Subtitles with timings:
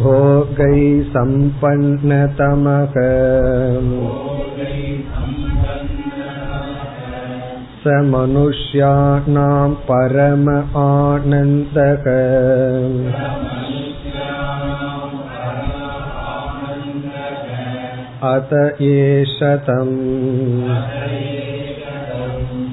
[0.00, 0.80] भोगैः
[1.14, 2.96] सम्पन्नतमः
[7.82, 10.48] स मनुष्याणां परम
[10.84, 12.06] आनन्दः
[18.34, 18.52] अत
[18.90, 21.29] एष तम्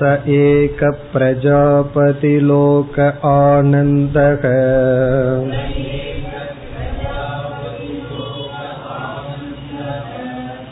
[0.02, 0.80] स एक
[1.12, 2.98] प्रजापतिलोक
[3.32, 4.46] आनन्दः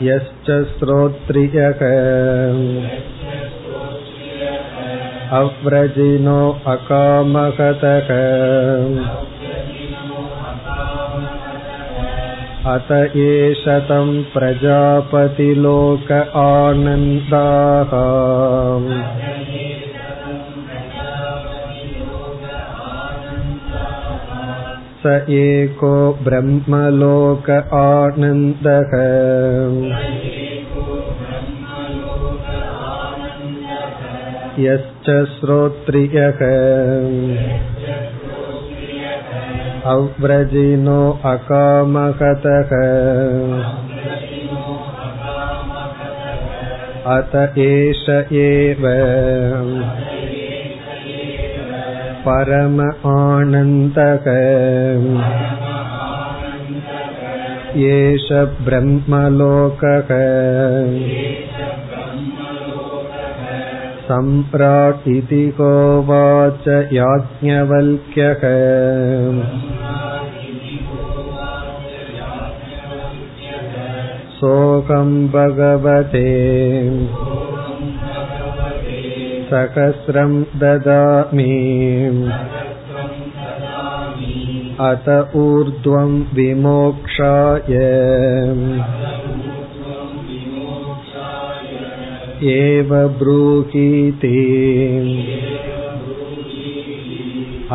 [0.07, 1.81] यश्च श्रोत्रियः
[5.39, 8.09] अव्रजिनो अकामहतः
[12.73, 12.91] अत
[13.25, 16.11] एष तं प्रजापतिलोक
[16.41, 17.93] आनन्दाः
[25.06, 25.90] स एको
[26.24, 27.50] ब्रह्मलोक
[27.80, 28.94] आनन्दः
[34.64, 36.42] यश्च श्रोत्रियः
[39.92, 40.98] अव्रजिनो
[41.32, 42.72] अकामहतः
[47.16, 47.36] अत
[47.68, 48.08] एष
[48.44, 48.86] एव
[52.25, 52.81] परम
[53.11, 54.27] आनन्दः
[57.89, 58.27] एष
[58.67, 60.09] ब्रह्मलोकः
[64.07, 68.41] सम्प्राट् इति होवाच याज्ञवल्क्यः
[74.39, 76.27] सोऽहं भगवते
[79.51, 81.53] सहस्रं ददामि
[84.87, 87.77] अत ऊर्ध्वं विमोक्षाय
[92.53, 94.37] एव ब्रूहीति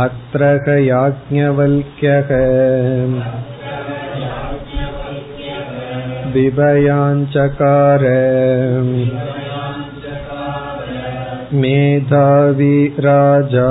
[0.05, 0.49] अत्र
[0.85, 2.32] याज्ञवल्क्यः
[6.35, 8.05] विभयाञ्चकार
[11.62, 13.70] मेधावी राजा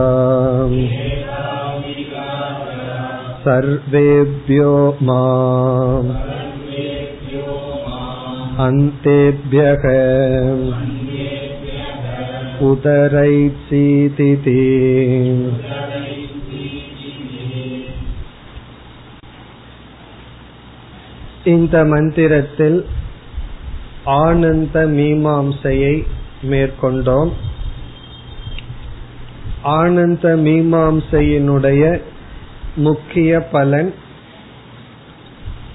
[3.46, 4.72] सर्वेभ्यो
[5.02, 6.10] माम्
[8.60, 9.86] अन्तेभ्यः
[12.70, 14.62] उदरैत्सीतिति
[21.54, 22.78] இந்த மந்திரத்தில்
[24.22, 25.96] ஆனந்த மீமாம்சையை
[26.52, 27.32] மேற்கொண்டோம்
[29.63, 32.01] ஆனந்த மீமாம்சையினுடைய
[32.75, 33.95] முக்கிய பலன்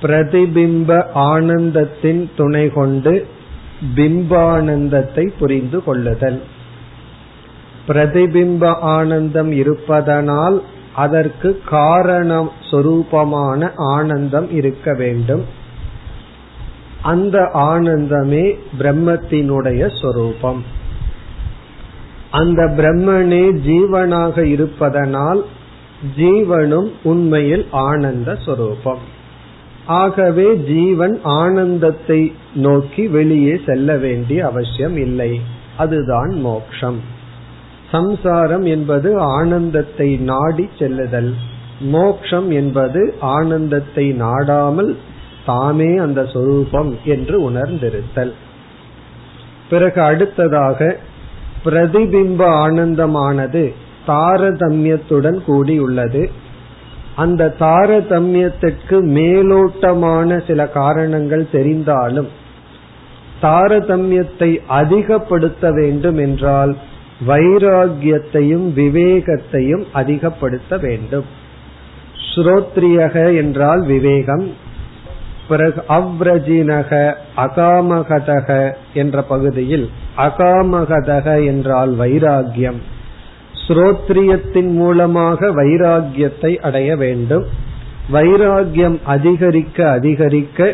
[0.01, 3.27] பிரதிபிம்ப ஆனந்தத்தின் துணை கொண்டு
[3.95, 6.41] பிம்பானந்தத்தை புரிந்து கொள்ளுதல்.
[7.87, 10.63] பிரதிபிம்ப ஆனந்தம் இருப்பதனால்
[10.95, 15.45] அதற்கு காரணம் சொரூபமான ஆனந்தம் இருக்க வேண்டும்.
[17.01, 20.74] அந்த ஆனந்தமே பிரம்மத்தினுடைய சொரூபம்.
[22.37, 25.41] அந்த பிரம்மனே ஜீவனாக இருப்பதனால்
[26.17, 29.03] ஜீவனும் உண்மையில் ஆனந்த சொரூபம்.
[29.85, 32.21] ஆகவே ஜீவன் ஆனந்தத்தை
[32.55, 35.31] நோக்கி வெளியே செல்ல வேண்டிய அவசியம் இல்லை.
[35.77, 36.99] அதுதான் மோக்ஷம்.
[37.91, 41.33] சம்சாரம் என்பது ஆனந்தத்தை நாடி செல்லுதல்.
[41.95, 44.91] மோக்ஷம் என்பது ஆனந்தத்தை நாடாமல்
[45.45, 48.33] தாமே அந்த சொரூபம் என்று உணர்ந்திருத்தல்.
[49.69, 50.79] பிறகு அடுத்ததாக
[51.65, 53.63] பிரதிபிம்ப ஆனந்தமானது
[54.07, 56.23] தாரதமியத்துடன் கூடியுள்ளது.
[57.15, 62.29] அந்த தாரதமியத்திற்கு மேலோட்டமான சில காரணங்கள் தெரிந்தாலும்
[63.41, 66.73] தாரதமியத்தை அதிகப்படுத்த வேண்டும் என்றால்
[67.27, 71.27] வைராகியத்தையும் விவேகத்தையும் அதிகப்படுத்த வேண்டும்.
[72.29, 74.45] ஸ்ரோத்ரியக என்றால் விவேகம்
[75.47, 76.91] பிறகு அவ்ரஜினக
[77.37, 78.49] அகாமகதக
[78.93, 82.81] என்ற பகுதியில் அகாமகதக என்றால் வைராகியம்
[83.67, 87.45] ஸ்ரோத்ரியத்தின் மூலமாக வைராகியத்தை அடைய வேண்டும்.
[88.13, 90.73] வைராகியம் அதிகரிக்க அதிகரிக்க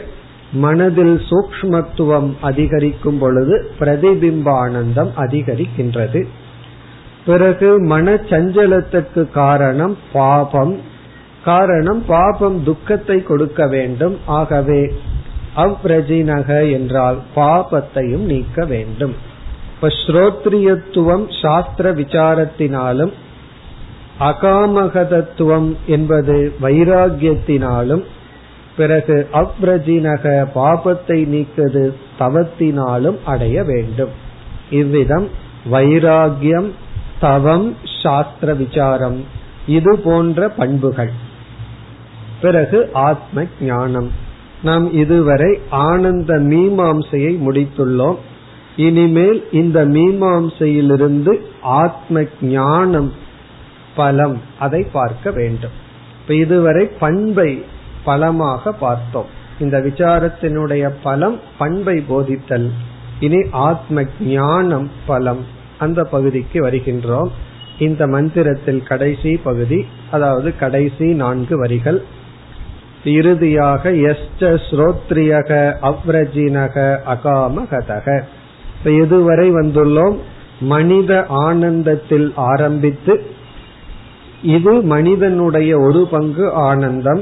[0.53, 6.23] மனதில் சூக்மத்துவம் அதிகரிக்கும் பொழுது பிரதிபிம்ப ஆனந்தம் அதிகரிக்கின்றது.
[7.25, 10.79] பிறகு மன சஞ்சலத்திற்கு காரணம் பாபம்.
[11.43, 14.17] காரணம் பாபம் துக்கத்தை கொடுக்க வேண்டும்.
[14.25, 14.93] ஆகவே
[15.55, 19.29] அவ்ரஜினக என்றால் பாபத்தையும் நீக்க வேண்டும்.
[19.81, 23.11] இப்ப ஸ்ரோத்ரியத்துவம் சாஸ்திர விசாரத்தினாலும்
[24.19, 28.03] அகாமகதத்துவம் என்பது வைராகியத்தினாலும்
[28.77, 34.09] பிறகு அப்ரஜினக பாபத்தை நீக்கது தவத்தினாலும் அடைய வேண்டும்.
[34.69, 35.27] இவ்விதம்
[35.71, 36.71] வைராகியம்
[37.19, 39.25] தவம் சாஸ்திர விசாரம்
[39.67, 41.11] இது போன்ற பண்புகள்.
[42.41, 44.11] பிறகு ஆத்ம ஞானம்.
[44.63, 48.17] நாம் இதுவரை ஆனந்த மீமாம்சையை முடித்துள்ளோம்.
[48.75, 53.13] இனிமேல் இந்த மீமாம்சையிலிருந்து ஆத்ம ஞானம்
[53.95, 55.71] பலம் அதை பார்க்க வேண்டும்.
[56.21, 57.63] இப்ப இதுவரை பண்பை
[58.03, 59.25] பலமாக பார்த்தோம்.
[59.59, 62.69] இந்த விசாரத்தினுடைய பலம் பண்பை போதித்தல்
[63.19, 65.45] இனி ஆத்ம ஞானம் பலம்
[65.77, 67.31] அந்த பகுதிக்கு வருகின்றோம்.
[67.79, 72.03] இந்த மந்திரத்தில் கடைசி பகுதி அதாவது கடைசி நான்கு வரிகள்.
[73.03, 78.23] இறுதியாக எஸ்ட ஸ்ரோத்ரியக அவ்ரஜினக அகாமகதக.
[78.83, 80.15] இப்ப இதுவரை வந்துள்ளோம்?
[80.59, 83.21] மனித ஆனந்தத்தில் ஆரம்பித்து
[84.41, 87.21] இது மனிதனுடைய ஒரு பங்கு ஆனந்தம்.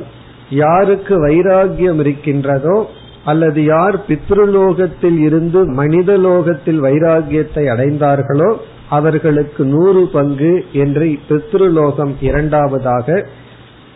[0.50, 2.90] யாருக்கு வைராகியம் இருக்கின்றதோ
[3.26, 8.56] அல்லது யார் பித்ருலோகத்தில் இருந்து மனித லோகத்தில் வைராகியத்தை அடைந்தார்களோ
[8.90, 13.26] அவர்களுக்கு நூறு பங்கு என்று பித்ருலோகம் இரண்டாவதாக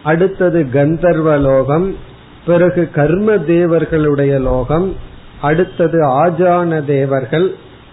[0.03, 1.95] அடுத்தது கந்தர்வ லோகம்
[2.45, 5.11] பிறகு கர்ம தேவர்களுடைய லோகம்
[5.43, 7.47] அடுத்தது ஆஜான தேவர்கள்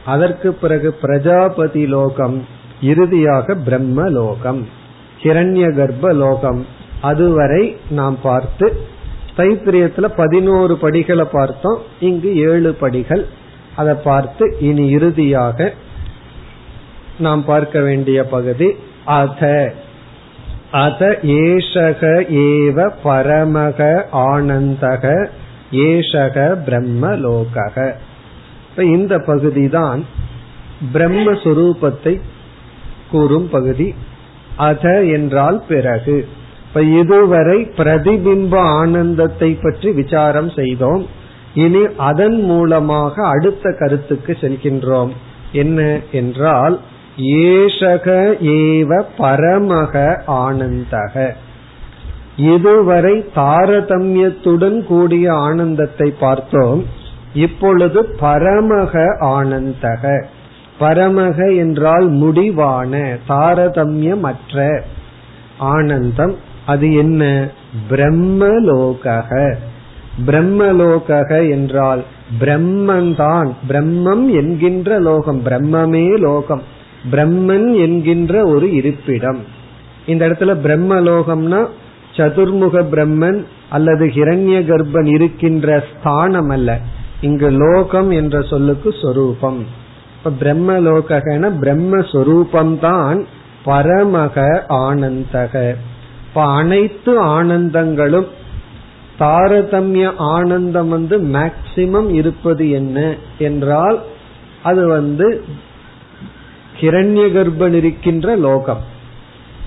[0.07, 2.37] அதற்கு பிறகு பிரஜாபதி லோகம்
[2.83, 4.61] இறுதியாக பிரம்ம லோகம்
[5.23, 6.61] ஹிரண்ய கர்ப்ப லோகம்.
[7.01, 8.67] அதுவரை நாம் பார்த்து
[9.37, 11.81] தைத்திரியத்துல பதினோரு படிகளை பார்த்தோம்.
[12.01, 13.25] இங்கு ஏழு படிகள்.
[13.77, 15.69] அதை பார்த்து இனி இறுதியாக
[17.19, 18.69] நாம் பார்க்க வேண்டிய பகுதி
[19.19, 19.43] அத.
[20.83, 22.03] அத ஏஷக
[22.45, 23.89] ஏவ பரமக
[24.27, 25.05] ஆனந்தக
[25.71, 27.95] ஏஷக பிரம்ம லோகக
[28.71, 30.05] இப்ப இந்த பகுதி தான்
[30.95, 32.21] பிரம்மஸ்வரூபத்தை
[33.11, 33.95] கூறும் பகுதி.
[34.57, 36.29] அத என்றால் பிறகு.
[36.69, 41.07] இப்ப இதுவரை பிரதிபிம்ப ஆனந்தத்தை பற்றி விசாரம் செய்தோம்.
[41.55, 45.11] இனி அதன் மூலமாக அடுத்த கருத்துக்கு செல்கின்றோம்.
[45.53, 46.81] என்ன என்றால்
[47.17, 51.35] ஏஷக ஏவ பரமக ஆனந்தக.
[52.37, 56.85] இதுவரை தாரதமியத்துடன் கூடிய ஆனந்தத்தை பார்த்தோம்.
[57.35, 60.25] இப்பொழுது பரமக ஆனந்தக.
[60.81, 64.81] பரமக என்றால் முடிவான தாரதமியமற்ற.
[65.59, 67.49] ஆனந்தம் அது என்ன?
[67.91, 69.55] பிரம்மலோகக.
[70.27, 72.05] பிரம்மலோகக என்றால்
[72.41, 73.53] பிரம்மன்தான்.
[73.69, 76.63] பிரம்மம் என்கின்ற லோகம் பிரம்மமே லோகம்.
[77.11, 79.39] பிரம்மன் என்கின்ற ஒரு இருப்பிடம்.
[80.07, 81.67] இந்த இடத்துல பிரம்மலோகம்னா
[82.17, 86.79] சதுர்முக பிரம்மன் அல்லது ஹிரண்ய கர்ப்பன் இருக்கின்ற ஸ்தானம் அல்ல
[87.21, 89.67] இங்கு லோகம் என்ற சொல்லுக்கு சொரூபம்.
[90.17, 93.25] இப்ப பிரம்மலோகன பிரம்மஸ்வரூபம்தான்
[93.65, 95.75] பரமக ஆனந்தக.
[96.29, 98.27] இப்ப அனைத்து ஆனந்தங்களும்
[99.19, 104.03] தாரதமிய ஆனந்தம் வந்து மேக்சிமம் இருப்பது என்ன என்றால்
[104.63, 105.45] அது வந்து
[106.81, 108.81] கிரண்ய கர்ப்பன் இருக்கின்ற லோகம்.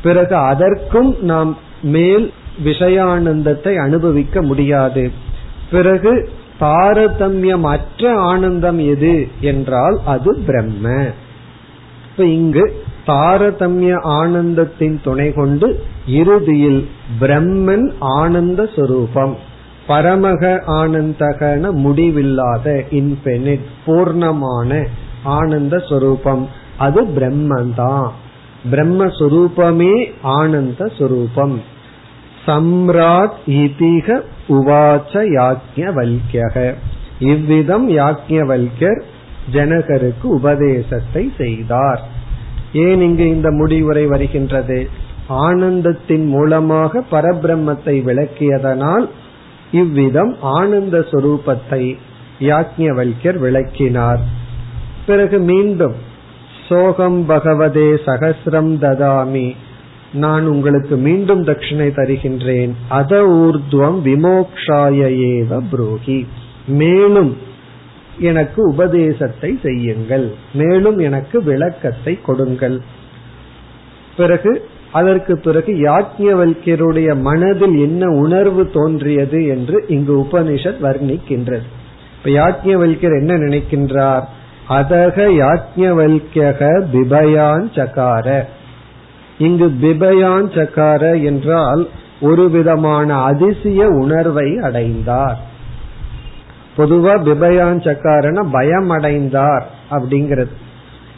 [0.03, 5.11] பிறகு அதற்கும் நாம் மேல் விஷயானந்தத்தை அனுபவிக்க முடியாது.
[5.71, 11.11] பிறகு தாரதமியம் அற்ற ஆனந்தம் எது என்றால் அது பிரம்ம.
[12.11, 16.87] இப்ப இங்கு தாரதமிய ஆனந்தத்தின் துணை கொண்டு இறுதியில்
[17.19, 19.35] பிரம்மன் ஆனந்த சுரூபம்
[19.87, 24.87] பரமக ஆனந்தகன முடிவில்லாத இன்பினிட் பூர்ணமான
[25.23, 26.45] ஆனந்த சுரூபம்.
[26.77, 28.07] அது பிரம்மந்தான்
[28.71, 31.55] பிரம்மஸ்வரூபமே ஆனந்த சுரூபம்.
[32.45, 34.07] சம்ராட் இதிக
[34.49, 36.75] உவாச்ச யாக்ஞவல்யக
[37.19, 39.01] இவ்விதம் யாக்ஞவல்யர்
[39.53, 42.01] ஜனகருக்கு உபதேசத்தை செய்தார்.
[42.73, 44.89] ஏன் இங்கு இந்த முடிவுரை வருகின்றது?
[45.29, 49.05] ஆனந்தத்தின் மூலமாக பரபிரம்மத்தை விளக்கியதனால்
[49.71, 51.83] இவ்விதம் ஆனந்த சுரூபத்தை
[52.39, 54.21] யாக்ஞவல்யர் விளக்கினார்.
[55.05, 55.95] பிறகு மீண்டும்
[56.67, 59.55] சோகம் பகவதே சகசிரம் ததாமி.
[60.13, 62.71] நான் உங்களுக்கு மீண்டும் தட்சிணை தருகின்றேன்.
[62.89, 66.27] அத ஊர்துவம் விமோக்ஷாய ஏவ புரோகி.
[66.67, 67.37] மேலும்
[68.19, 70.33] எனக்கு உபதேசத்தை செய்யுங்கள்.
[70.53, 72.81] மேலும் எனக்கு விளக்கத்தை கொடுங்கள்.
[74.17, 81.61] பிறகு அதற்கு பிறகு யாஜ்யவல்யருடைய மனதில் என்ன உணர்வு தோன்றியது என்று இங்கு உபனிஷத் வர்ணிக்கின்றது.
[82.17, 84.23] இப்ப யாஜ்யவல்யர் என்ன நினைக்கின்றார்?
[84.69, 88.45] அதக யாஜ்யவல்யக பிபயான் சகார.
[89.37, 91.89] இங்கு பிபயான் சக்கார என்றால்
[92.21, 95.39] ஒரு விதமான அதிசய உணர்வை அடைந்தார்.
[96.77, 100.53] பொதுவா பிபயான் சக்காரன பயம் அடைந்தார் அப்படிங்கிறது.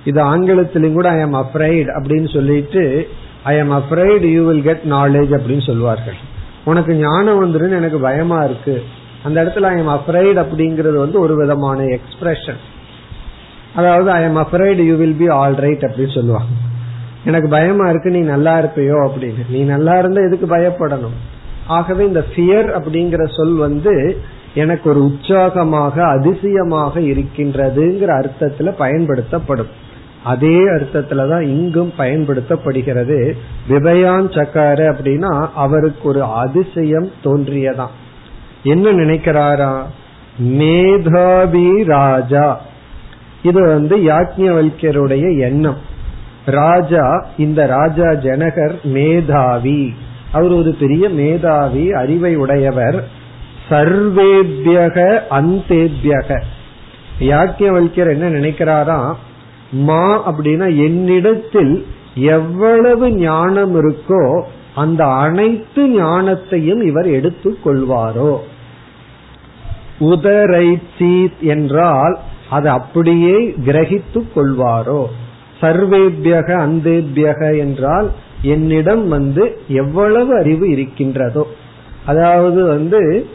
[0.06, 3.08] இது ஆங்கிலத்திலும் கூட ஐ எம் அப்ரைட் அப்படின்னு சொல்லிட்டு
[3.44, 6.16] I am upright you will get knowledge அப்படின்னு சொல்லுவார்கள்
[6.64, 8.84] உனக்கு ஞானம் வந்துருன்னு எனக்கு பயமா இருக்கு.
[9.24, 12.62] அந்த இடத்துல ஐ எம் அப்ரைட் அப்படிங்கிறது வந்து ஒரு விதமான எக்ஸ்பிரஷன்
[13.76, 16.52] அதாவது I am upright you will be all right அப்படின்னு சொல்லுவாங்க.
[17.26, 19.50] எனக்கு பயமா இருக்கு நீ நல்லா இருப்பியோ அப்படின்னு.
[19.50, 21.34] நீ நல்லா இருந்தா எதுக்கு பயப்படணும்?
[21.68, 24.18] ஆகவே இந்த ஃபியர் அப்படிங்கிற சொல் வந்து
[24.54, 29.68] எனக்கு ஒரு உற்சாகமாக அதிசயமாக இருக்கின்றதுங்கிற அர்த்தத்துல பயன்படுத்தப்படும்.
[30.24, 33.34] அதே அர்த்தத்துலதான் இங்கும் பயன்படுத்தப்படுகிறது.
[33.70, 37.90] விபயான் சக்கார அப்படின்னா அவருக்கு ஒரு அதிசயம் தோன்றியதான்.
[38.64, 39.82] என்ன நினைக்கிறாரா?
[40.38, 42.62] மேதாவி ராஜா.
[43.44, 45.94] இது வந்து யாஜ்ஞவல்யருடைய எண்ணம்.
[46.46, 49.94] ராஜா இந்த ராஜா ஜனகர் மேதாவி.
[50.32, 53.08] அவர் ஒரு பெரிய மேதாவி அறிவை உடையவர்.
[53.70, 56.42] சர்வேபியக அந்தேபியக.
[57.20, 59.14] யாக்கியவல்யர் என்ன நினைக்கிறாரா?
[59.72, 61.86] மா அப்படின்னா என்னிடத்தில்
[62.16, 64.42] எவ்வளவு ஞானம் இருக்கோ
[64.76, 68.38] அந்த அனைத்து ஞானத்தையும் இவர் எடுத்து கொள்வாரோ.
[70.00, 70.80] உதரை
[71.40, 75.06] என்றால் அது அப்படியே கிரகித்துக் கொள்வாரோ.
[75.66, 78.10] சர்வேபியக அந்தேபியக என்றால்
[78.42, 81.44] என்னிடம் வந்து எவ்வளவு அறிவு இருக்கின்றதோ.
[82.06, 83.28] அதாவது வந்து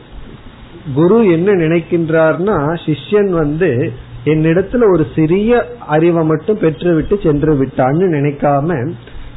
[0.94, 3.70] குரு என்ன நினைக்கின்றார்னா சிஷ்யன் வந்து
[4.24, 8.92] என்னிடத்துல ஒரு சிறிய அறிவை மட்டும் பெற்றுவிட்டு சென்று விட்டான்னு நினைக்காம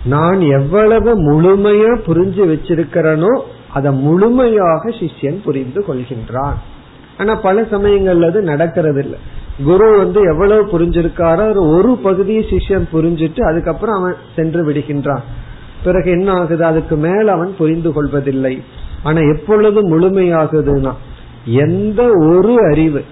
[0.05, 3.33] நான் எவ்வளவு முழுமையா புரிஞ்சு வச்சிருக்கிறனோ
[3.71, 6.57] அதை முழுமையாக சிஷ்யன் புரிந்து கொள்கின்றான்.
[7.17, 9.19] ஆனா பல சமயங்கள்ல அது நடக்கிறது இல்லை
[9.61, 15.21] குரு வந்து எவ்வளவு புரிஞ்சிருக்காரோ ஒரு பகுதியை சிஷ்யன் புரிஞ்சிட்டு அதுக்கப்புறம் அவன் சென்று விடுகின்றான்.
[15.83, 16.65] பிறகு என்ன ஆகுது?
[16.65, 18.63] அதுக்கு மேல அவன் புரிந்து கொள்வதில்லை.
[19.03, 20.91] ஆனா எப்பொழுது முழுமையாகுதுன்னா
[21.45, 23.03] எந்த ஒரு அறிவு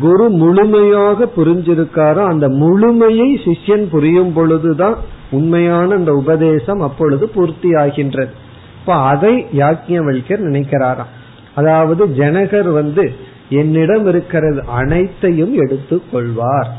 [0.00, 4.96] குரு முழுமையாக புரிஞ்சிருக்காரோ அந்த முழுமையை சிஷ்யன் புரியும் பொழுதுதான்
[5.30, 8.30] உண்மையான அந்த உபதேசம் அப்பொழுது பூர்த்தி ஆகின்றது
[8.80, 11.12] இப்ப அதை யாக்கியவல்யர் நினைக்கிறாராம்.
[11.54, 13.14] அதாவது ஜனகர் வந்து
[13.48, 16.76] என்னிடம் இருக்கிறது அனைத்தையும் எடுத்து கொள்வார்.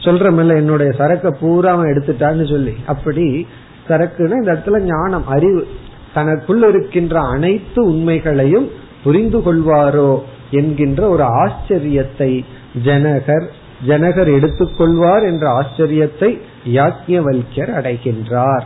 [0.00, 2.72] சொல்றமில்ல என்னுடைய சரக்க பூரா அவன் எடுத்துட்டான்னு சொல்லி.
[2.86, 3.46] அப்படி
[3.88, 5.66] சரக்குன்னு இந்த இடத்துல ஞானம் அறிவு.
[6.14, 8.70] தனக்குள் இருக்கின்ற அனைத்து உண்மைகளையும்
[9.04, 12.44] புரிந்து கொள்வாரோ என்கின்ற ஒரு ஆச்சரியத்தை
[12.84, 13.46] ஜனகர்
[13.86, 18.62] ஜனகர் எடுத்துக்கொள்வார் என்ற ஆச்சரியத்தை யாக்கியவல்யர் அடைகின்றார்.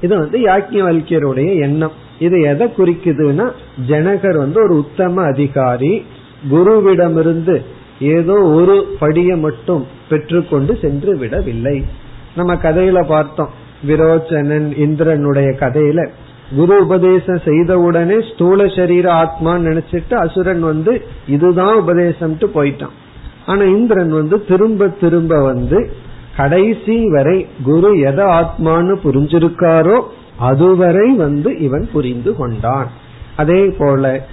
[0.00, 1.92] இது வந்து யாக்கியவல்யருடைய எண்ணம்.
[2.18, 3.50] இது எதை குறிக்குதுன்னா
[3.88, 6.06] ஜனகர் வந்து ஒரு உத்தம அதிகாரி
[6.50, 7.64] குருவிடமிருந்து
[8.00, 11.84] ஏதோ ஒரு படியை மட்டும் பெற்றுக்கொண்டு சென்று விடவில்லை.
[12.36, 13.50] நம்ம கதையில பார்த்தோம்.
[13.88, 16.08] விரோச்சனன் இந்திரனுடைய கதையில
[16.56, 22.94] குரு உபதேசம் செய்தவுடனே ஸ்தூல சரீர ஆத்மான்னு நினைச்சிட்டு அசுரன் வந்து இதுதான் உபதேசம்ட்டு போயிட்டான்.
[23.46, 25.90] ஆனா இந்திரன் வந்து திரும்ப திரும்ப வந்து
[26.36, 30.02] கடைசி வரை குரு எதை ஆத்மான்னு புரிஞ்சிருக்காரோ
[30.38, 32.90] அதுவரை வந்து இவன் புரிந்து கொண்டான்.
[33.36, 34.26] அதே போல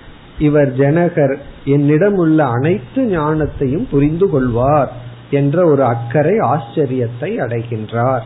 [0.47, 1.35] இவர் ஜனகர்
[1.65, 4.91] என்னிடம் உள்ள அனைத்து ஞானத்தையும் புரிந்து கொள்வார்
[5.31, 8.25] என்ற ஒரு அக்கறை ஆச்சரியத்தை அடைகின்றார்.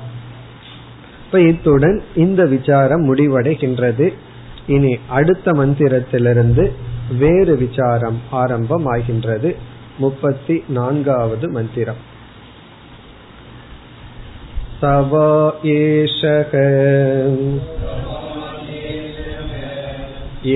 [1.25, 4.07] இப்ப இத்துடன் இந்த விசாரம் முடிவடைகின்றது.
[4.67, 6.65] இனி அடுத்த மந்திரத்திலிருந்து
[7.19, 9.49] வேறு விசாரம் ஆரம்பம் ஆகின்றது
[9.97, 12.01] முப்பத்தி நான்காவது மந்திரம்.
[14.81, 15.29] சவா
[15.75, 16.53] ஏஷக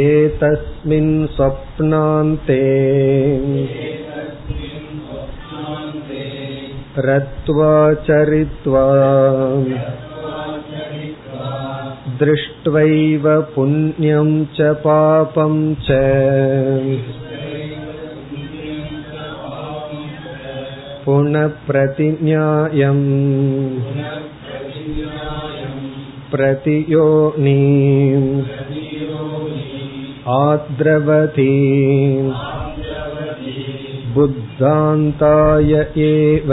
[0.01, 2.63] एतस्मिन् स्वप्नान्ते
[7.07, 7.75] रत्वा
[8.09, 8.85] चरित्वा
[12.23, 15.57] दृष्ट्वैव पुण्यं च पापं
[15.89, 15.99] च
[21.05, 23.05] पुनः प्रतिज्ञायम्
[26.33, 28.31] प्रतियोनीम्
[30.37, 31.51] आद्रवती
[34.15, 35.73] बुद्धान्ताय
[36.05, 36.51] एव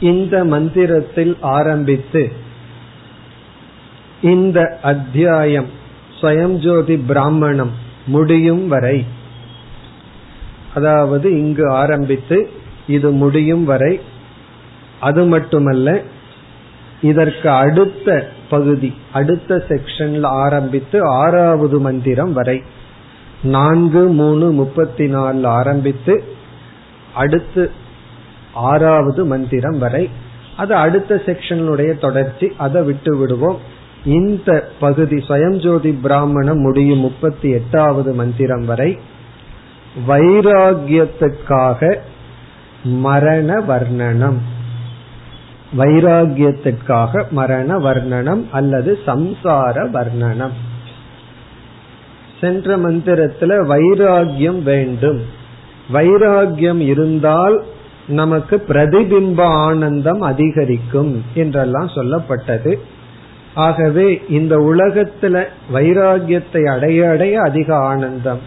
[0.00, 2.22] இந்த மந்திரத்தில் ஆரம்பித்து
[4.22, 5.68] இந்த அத்தியாயம்
[6.20, 7.72] ஸ்வயம்ஜோதி பிராமணம்
[8.06, 8.96] முடியும் வரை
[10.74, 12.38] அதாவது இங்கு ஆரம்பித்து
[12.86, 13.92] இது முடியும் வரை
[15.00, 15.88] அது மட்டுமல்ல
[17.01, 22.63] இதற்கு அடுத்த பகுதி அடுத்த செக்ஷன்ல ஆரம்பித்து ஆறாவது மந்திரம் வரை.
[23.41, 26.23] நான்கு மூணு முப்பத்தி நாலு ஆரம்பித்து
[27.13, 27.71] அடுத்து
[28.53, 30.09] ஆறாவது மந்திரம் வரை.
[30.57, 33.59] அது அடுத்த செக்ஷனுடைய தொடர்ச்சி அதை விட்டு விடுவோம்.
[34.05, 38.99] இந்த பகுதி சுயம்ஜோதி பிராமணம் முடியும் முப்பத்தி எட்டாவது மந்திரம் வரை.
[40.07, 41.97] வைராகியத்துக்காக
[42.83, 44.37] மரண வர்ணனம்.
[45.77, 50.51] வைராகியத்திற்காக மரண வர்ணனம் அல்லது சம்சார வர்ணனம்.
[52.41, 55.21] சென்ற மந்திரத்துல வைராகியம் வேண்டும்.
[55.93, 57.63] வைராகியம் இருந்தால்
[58.07, 62.75] நமக்கு பிரதிபிம்ப ஆனந்தம் அதிகரிக்கும் என்றெல்லாம் சொல்லப்பட்டது.
[63.53, 68.39] ஆகவே இந்த உலகத்துல வைராகியத்தை அடைய அடைய அதிக ஆனந்தம்.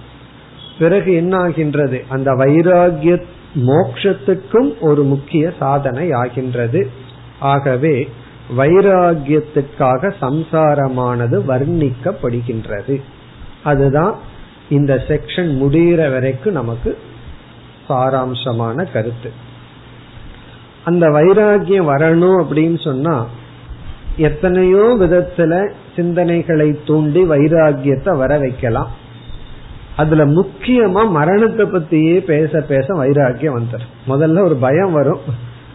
[0.78, 3.22] பிறகு என்ன ஆகின்றது அந்த வைராகிய
[3.54, 7.00] மோக்ஷத்துக்கும் ஒரு முக்கிய சாதனை ஆகின்றது
[7.42, 8.08] ஆகவே
[8.56, 13.00] வைராகியத்திற்காக சம்சாரமானது வர்ணிக்கப்படுகின்றது.
[13.62, 14.14] அதுதான்
[14.68, 16.98] இந்த செக்ஷன் முடிகிற வரைக்கும் நமக்கு
[17.88, 19.30] சாராம்சமான கருத்து.
[20.84, 23.26] அந்த வைராகியம் வரணும் அப்படின்னு சொன்னா
[24.16, 28.90] எத்தனையோ விதத்துல சிந்தனைகளை தூண்டி வைராகியத்தை வர வைக்கலாம்.
[29.96, 35.20] அதுல முக்கியமா மரணத்தை பத்தியே பேச பேச வைராகியம் வந்துடும் முதல்ல ஒரு பயம் வரும்.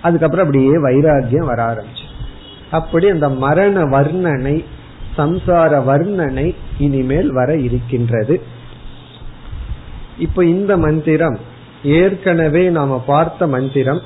[0.02, 2.06] அதுக்கப்புறம் அப்படியே வைராகியம் வர ஆரம்பிச்சு.
[2.72, 4.66] அப்படி அந்த மரண வர்ணனை
[5.18, 8.42] சம்சார வர்ணனை இனிமேல் வர இருக்கின்றது.
[10.18, 11.40] இப்ப இந்த மந்திரம்
[11.84, 14.02] ஏற்கனவே நாம பார்த்த மந்திரம்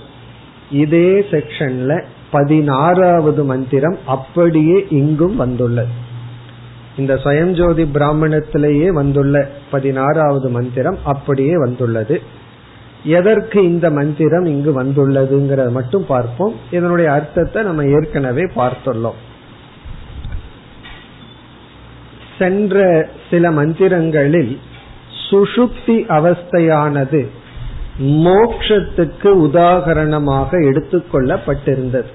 [0.71, 6.09] இதே செக்ஷன்ல பதினாறாவது மந்திரம் அப்படியே இங்கும் வந்துள்ளது.
[6.97, 12.21] இந்த சுயஞ்சோதி பிராமணத்திலேயே வந்துள்ள பதினாறாவது மந்திரம் அப்படியே வந்துள்ளது.
[13.03, 16.55] எதற்கு இந்த மந்திரம் இங்கு வந்துள்ளதுங்கிறத மட்டும் பார்ப்போம்.
[16.71, 19.19] இதனுடைய அர்த்தத்தை நம்ம ஏற்கனவே பார்த்துள்ளோம்.
[22.37, 24.57] சென்ற சில மந்திரங்களில்
[25.29, 27.27] சுஷுப்தி அவஸ்தையானது
[27.99, 32.05] மோக்ஷத்துக்கு உதாகரணமாக எடுத்துக்கொள்ளப்பட்டிருந்தது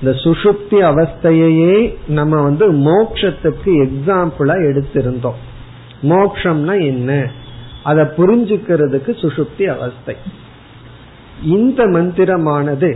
[0.00, 5.40] இந்த சுஷுப்தி அவஸ்தையே நம்ம வந்து மோக்ஷத்துக்கு எக்ஸாம்பிளா எடுத்திருந்தோம்.
[6.02, 7.30] மோக்ஷம்னா என்ன?
[7.84, 10.16] அதை புரிஞ்சுக்கிறதுக்கு சுசுப்தி அவஸ்தை.
[11.42, 12.94] இந்த மந்திரமானது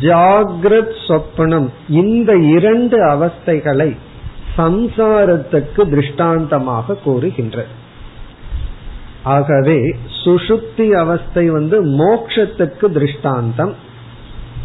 [0.00, 3.96] ஜாகிரத் சொப்பனம் இந்த இரண்டு அவஸ்தைகளை
[4.56, 7.64] சம்சாரத்துக்கு திருஷ்டாந்தமாக கூறுகின்ற
[9.22, 13.74] ஆகவே சுசுப்தி அவஸ்தை வந்து மோக்ஷத்துக்கு திருஷ்டாந்தம்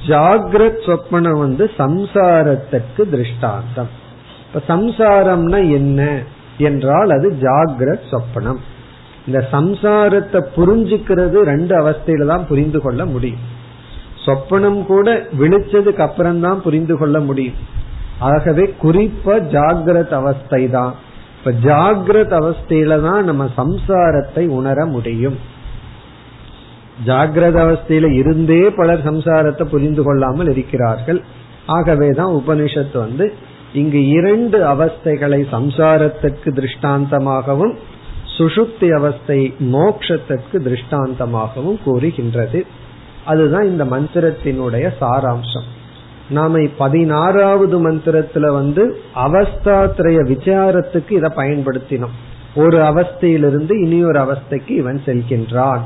[0.07, 3.89] ஜாகிரத் சொப்பனம் வந்து சம்சாரத்துக்கு திருஷ்டாந்தம்.
[4.47, 6.23] இப்ப சம்சாரம்னா என்ன?
[6.57, 8.59] என்றால் அது ஜாகிரத் சொப்பனம்.
[9.29, 13.43] இந்த சம்சாரத்தை புரிஞ்சுக்கிறது ரெண்டு அவஸ்தையில தான் புரிந்து கொள்ள முடியும்.
[14.25, 15.09] சொப்பனம் கூட
[15.41, 17.59] விழிச்சதுக்கு அப்புறம் தான் புரிந்து கொள்ள முடியும்.
[18.29, 20.93] ஆகவே குறிப்பா ஜாகிரத் அவஸ்தை தான்.
[21.37, 25.37] இப்ப ஜாகிரத அவஸ்தையில தான் நம்ம சம்சாரத்தை உணர முடியும்.
[27.07, 31.21] ஜாகிரத அவஸ்தையில இருந்தே பலர் சம்சாரத்தை புரிந்து கொள்ளாமல் இருக்கிறார்கள்.
[31.77, 33.27] ஆகவேதான் உபனிஷத்து வந்து
[33.73, 37.73] இங்கு இரண்டு அவஸ்தைகளை சம்சாரத்துக்கு திருஷ்டாந்தமாகவும்
[38.39, 42.65] சுஷுப்தி அவஸ்தை மோக்ஷத்திற்கு திருஷ்டாந்தமாகவும் கூறுகின்றது.
[43.25, 45.67] அதுதான் இந்த மந்திரத்தினுடைய சாராம்சம்.
[46.29, 52.15] நாம பதினாறாவது மந்திரத்துல வந்து அவஸ்தாத்திரைய விசாரத்துக்கு இதை பயன்படுத்தினோம்.
[52.55, 55.81] ஒரு அவஸ்தையிலிருந்து இனி ஒரு அவஸ்தைக்கு இவன் செல்கின்றான்.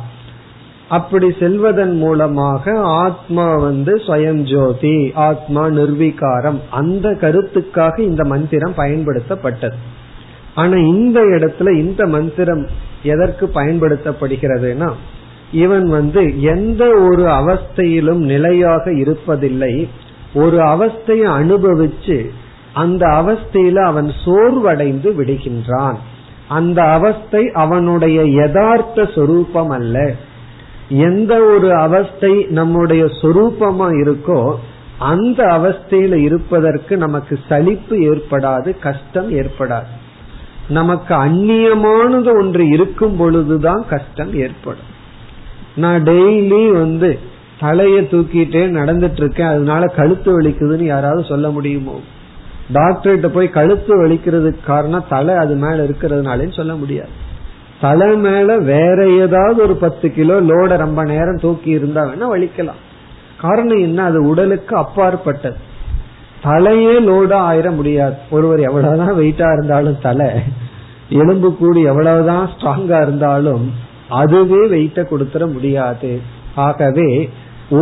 [0.89, 9.92] அப்படி செல்வதன் மூலமாக ஆத்மா வந்து ஸ்வயம் ஜோதி ஆத்மா நிர்வீகாரம் அந்த கருத்துக்காக இந்த மந்திரம் பயன்படுத்தப்பட்டது.
[10.55, 12.67] ஆனா இந்த இடத்துல இந்த மந்திரம்
[13.03, 14.91] எதற்கு பயன்படுத்தப்படுகிறதுனா
[15.51, 19.87] இவன் வந்து எந்த ஒரு அவஸ்தையிலும் நிலையாக இருப்பதில்லை.
[20.33, 22.29] ஒரு அவஸ்தையை அனுபவிச்சு
[22.73, 25.95] அந்த அவஸ்தையில அவன் சோர்வடைந்து விடுகின்றான்.
[26.47, 30.13] அந்த அவஸ்தை அவனுடைய யதார்த்த சொரூபம் அல்ல.
[30.89, 34.55] எந்த ஒரு அவஸ்தை நம்முடைய சொரூபமா இருக்கோ
[34.99, 40.01] அந்த அவஸ்தையில இருப்பதற்கு நமக்கு சலிப்பு ஏற்படாது கஷ்டம் ஏற்படாது.
[40.69, 44.91] நமக்கு அந்நியமானது ஒன்று இருக்கும் பொழுதுதான் கஷ்டம் ஏற்படும்.
[45.75, 47.19] நான் டெய்லி வந்து
[47.61, 51.99] தலைய தூக்கிட்டே நடந்துட்டு இருக்கேன் அதனால கழுத்து வலிக்குதுன்னு யாராவது சொல்ல முடியுமோ?
[52.73, 57.09] டாக்டர்கிட்ட போய் கழுத்து வலிக்கிறதுக்கு காரணம் தலை அது மேல இருக்கிறதுனாலன்னு சொல்ல முடியாது.
[57.81, 62.81] தலை மேல வேற ஏதாவது ஒரு பத்து கிலோ லோட ரொம்ப நேரம் தூக்கி இருந்தா வேணா வலிக்கலாம்.
[63.37, 64.03] காரணம் என்ன?
[64.03, 65.71] அது உடலுக்கு அப்பாற்பட்டது.
[66.43, 68.15] தலையே லோடா ஆயிர முடியாது.
[68.31, 70.29] ஒருவர் எவ்வளவுதான் வெயிட்டா இருந்தாலும் தலை
[71.21, 73.65] எலும்பு கூடி எவ்வளவுதான் ஸ்ட்ராங்கா இருந்தாலும்
[74.09, 76.11] அதுவே வெயிட்ட கொடுத்துட முடியாது.
[76.55, 77.29] ஆகவே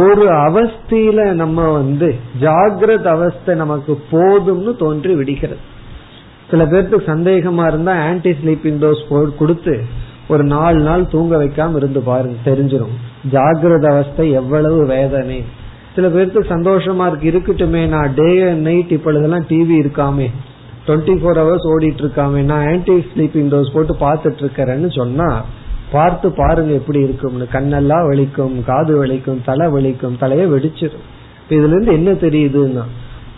[0.01, 2.07] ஒரு அவஸ்தையில நம்ம வந்து
[2.41, 5.63] ஜாகிரத அவஸ்தை நமக்கு போதும்னு தோன்றி விடுகிறது.
[6.51, 9.75] சில பேருக்கு சந்தேகமா இருந்தா ஆன்டி ஸ்லீப்பிங் டோஸ் கொடுத்து
[10.27, 12.95] ஒரு நாலு நாள் தூங்க வைக்காம இருந்து பாருங்க தெரிஞ்சிடும்
[13.31, 15.39] ஜாகிரத அவஸ்தை எவ்வளவு வேதனை.
[15.95, 17.27] சில பேருக்கு சந்தோஷமா இருக்கு.
[17.31, 20.27] இருக்கட்டுமே நான் டே அண்ட் நைட் இப்பொழுதெல்லாம் டிவி இருக்காமே.
[20.87, 22.41] டுவெண்ட்டி ஃபோர் ஹவர்ஸ் ஓடிட்டு இருக்காமே.
[22.51, 25.45] நான் ஆன்டி ஸ்லீப்பிங் டோஸ் போட்டு பார்த்துட்டு இருக்கிறேன்னு சொன்னா
[25.91, 27.47] பார்த்து பாருங்க எப்படி இருக்கும்னு.
[27.53, 31.05] கண்ணெல்லாம் வலிக்கும் காது வலிக்கும் தலை வலிக்கும் தலையை வெடிச்சிடும்.
[31.49, 32.83] இதுல இருந்து என்ன தெரியுதுன்னா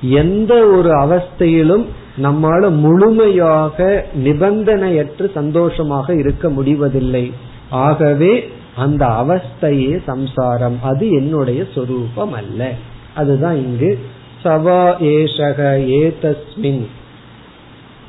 [0.01, 1.85] எந்த ஒரு அவஸ்தையிலும்
[2.21, 7.31] நம்மால முழுமையாக நிபந்தனையற்று சந்தோஷமாக இருக்க முடிவதில்லை.
[7.69, 8.33] ஆகவே
[8.75, 10.79] அந்த அவஸ்தையே சம்சாரம்.
[10.81, 12.71] அது என்னுடைய சொரூபம் அல்ல
[13.15, 13.99] அதுதான் இங்கு
[14.43, 16.85] சவா ஏஷக ஏதஸ்மின்.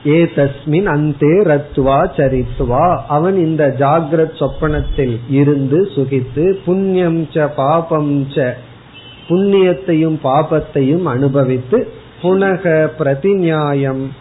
[0.04, 3.00] ஏதஸ்மின் அந்தே ரத்வா சரித்வா.
[3.08, 8.52] அவன் இந்த ஜாகிரத் சொப்பனத்தில் இருந்து சுகித்து புண்ணியம் ச பாபம் ச.
[9.28, 11.88] புண்ணியத்தையும் பாபத்தையும் அனுபவித்து
[12.22, 14.12] புனக பிரதிநியாயம்.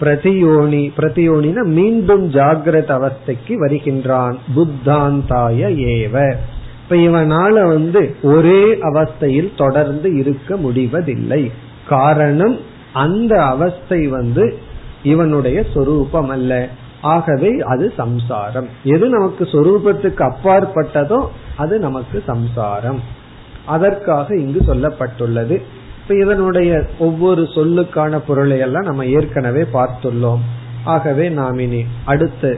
[0.00, 4.38] பிரதியோனி பிரதியோனின மீண்டும் ஜாகிரத அவஸ்தைக்கு வருகின்றான்.
[4.54, 6.34] புத்தாந்தாய ஏவ.
[6.82, 11.50] இப்ப இவனால வந்து ஒரே அவஸ்தையில் தொடர்ந்து இருக்க முடிவதில்லை.
[11.88, 12.58] காரணம்
[12.92, 14.58] அந்த அவஸ்தை வந்து
[15.02, 16.68] இவனுடைய சொரூபம் அல்ல
[17.00, 18.68] ஆகவே அது சம்சாரம்.
[18.84, 21.26] எது நமக்கு சொரூபத்துக்கு அப்பாற்பட்டதோ
[21.56, 23.00] அது நமக்கு சம்சாரம்.
[23.64, 25.62] அதற்காக இங்கு சொல்லப்பட்டுள்ளது.
[26.03, 30.43] இப்ப இதனுடைய ஒவ்வொரு சொல்லுக்கான பொருளை எல்லாம் நம்ம ஏற்கனவே பார்த்துள்ளோம்
[30.85, 32.53] ஆகவே நாம் இனி அடுத்த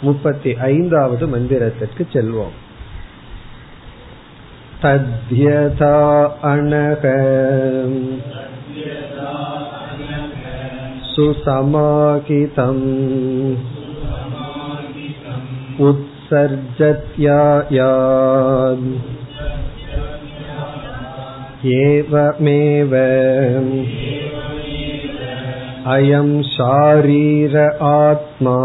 [0.00, 2.56] முப்பத்தி ஐந்தாவது மந்திரத்திற்கு செல்வோம்
[4.82, 5.96] தத்யதா
[6.42, 7.04] அனக
[11.12, 12.84] सुसमाहितम्
[17.40, 19.13] उत्सर्जत्यायान्
[21.76, 22.94] एवमेव
[25.94, 27.56] अयं शारीर
[27.88, 28.56] आत्मा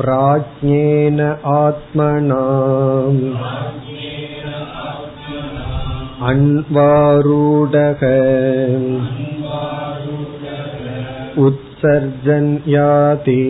[0.00, 1.20] प्राज्ञेन
[1.54, 2.40] आत्मना
[6.30, 8.02] अन्वारूढः
[11.46, 13.40] उत्सर्जन्याति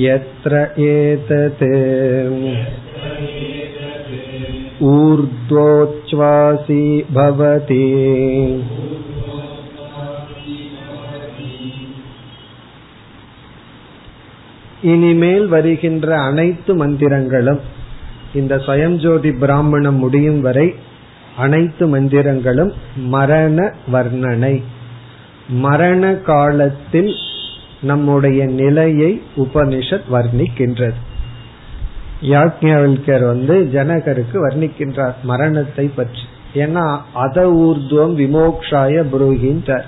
[0.00, 0.54] यत्र
[0.88, 1.64] एतत्
[5.50, 7.84] ऊर्ध्वोच्छ्वासी भवति
[14.82, 17.60] இனிமேல் வருகின்ற அனைத்து மந்திரங்களும்
[18.34, 20.66] இந்த சுயம்ஜோதி பிராமணம் முடியும் வரை
[21.36, 22.72] அனைத்து மந்திரங்களும்
[23.06, 23.58] மரண
[23.92, 24.54] வர்ணனை
[25.62, 27.10] மரண காலத்தில்
[27.83, 30.99] நம்முடைய நிலையை உபனிஷத் வர்ணிக்கின்றது.
[32.21, 36.21] யாக்ஞர் வந்து ஜனகருக்கு வர்ணிக்கின்றார் மரணத்தை பற்றி.
[36.53, 39.83] ஏன்னா அத ஊர்துவம் விமோக்ஷாய புரோகின்றார்.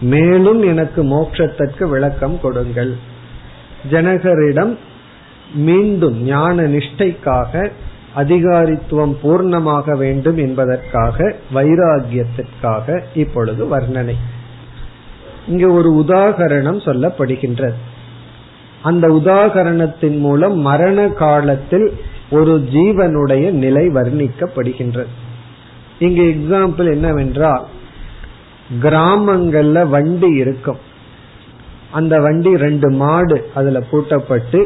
[0.00, 2.96] மேலும் எனக்கு மோட்சத்திற்கு விளக்கம் கொடுங்கள்.
[3.90, 4.76] ஜனகரிடம்
[5.54, 7.70] மீண்டும் ஞான நிஷ்டைக்காக
[8.16, 14.14] அதிகாரித்துவம் பூர்ணமாக வேண்டும் என்பதற்காக வைராகியத்திற்காக இப்பொழுது வர்ணனை.
[15.50, 17.78] இங்கு ஒரு உதாகரணம் சொல்லப்படுகின்றது.
[18.82, 21.88] அந்த உதாகரணத்தின் மூலம் மரண காலத்தில்
[22.30, 25.12] ஒரு ஜீவனுடைய நிலை வர்ணிக்கப்படுகின்றது.
[25.98, 27.64] இங்கு எக்ஸாம்பிள் என்னவென்றால்
[28.82, 30.80] கிராமங்கள்ல வண்டி இருக்கும்.
[31.90, 34.60] அந்த வண்டி ரெண்டு மாடு அதுல பூட்டப்பட்டு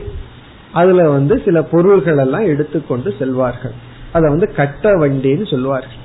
[0.72, 3.74] அதுல வந்து சில பொருள்கள் எல்லாம் எடுத்துக்கொண்டு செல்வார்கள்.
[4.12, 6.02] அத வந்து கட்ட வண்டின்னு சொல்லுவார்கள்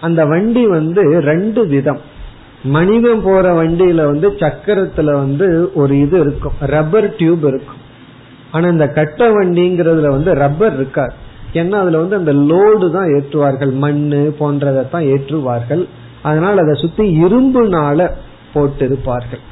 [0.00, 2.02] அந்த வண்டி வந்து ரெண்டு விதம்.
[2.64, 6.52] மனிதன் போற வண்டியில வந்து சக்கரத்துல வந்து ஒரு இது இருக்கும்.
[6.60, 7.80] ரப்பர் டியூப் இருக்கும்.
[8.52, 11.12] ஆனா இந்த கட்ட வண்டிங்கிறதுல வந்து ரப்பர் இருக்காது.
[11.52, 13.72] ஏன்னா அதுல வந்து அந்த லோடு தான் ஏற்றுவார்கள்.
[13.72, 15.88] மண்ணு போன்றதை தான் ஏற்றுவார்கள்.
[16.22, 18.10] அதனால் அதை சுத்தி இரும்புனால
[18.52, 19.50] போட்டு இருப்பார்கள்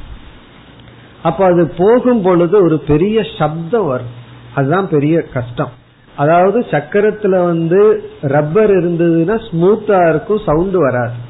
[1.22, 4.14] அப்ப அது போகும் பொழுது ஒரு பெரிய சப்தம் வரும்.
[4.54, 5.70] அதுதான் பெரிய கஷ்டம்.
[6.16, 11.28] அதாவது சக்கரத்துல வந்து ரப்பர் இருந்ததுன்னா ஸ்மூத்தா இருக்கும் சவுண்ட் வராது.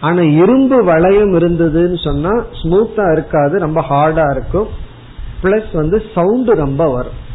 [0.00, 4.68] ஆனா இரும்பு வளையம் இருந்ததுன்னு சொன்னா ஸ்மூத்தா இருக்காது ரொம்ப ஹார்டா இருக்கும்.
[5.42, 7.26] பிளஸ் வந்து சவுண்ட் ரொம்ப வரும்.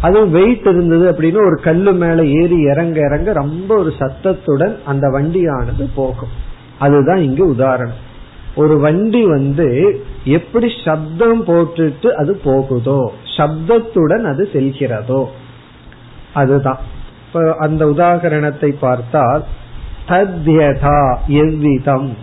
[0.00, 5.88] அதுவும் வெயிட் இருந்தது அப்படின்னு ஒரு கல்லு மேல ஏறி இறங்க இறங்க ரொம்ப ஒரு சத்தத்துடன் அந்த வண்டியானது
[5.94, 6.28] போகும்.
[6.78, 8.06] அதுதான் இங்கு உதாரணம்.
[8.56, 15.26] ஒரு வண்டி வந்து எப்படி சப்தம் போட்டுட்டு அது போகுதோ சப்தத்துடன் அது செல்கிறதோ
[16.34, 16.78] அதுதான்.
[17.26, 19.44] இப்ப அந்த உதாகரணத்தை பார்த்தால்
[20.08, 22.16] தத்யதா எவ்விதம்?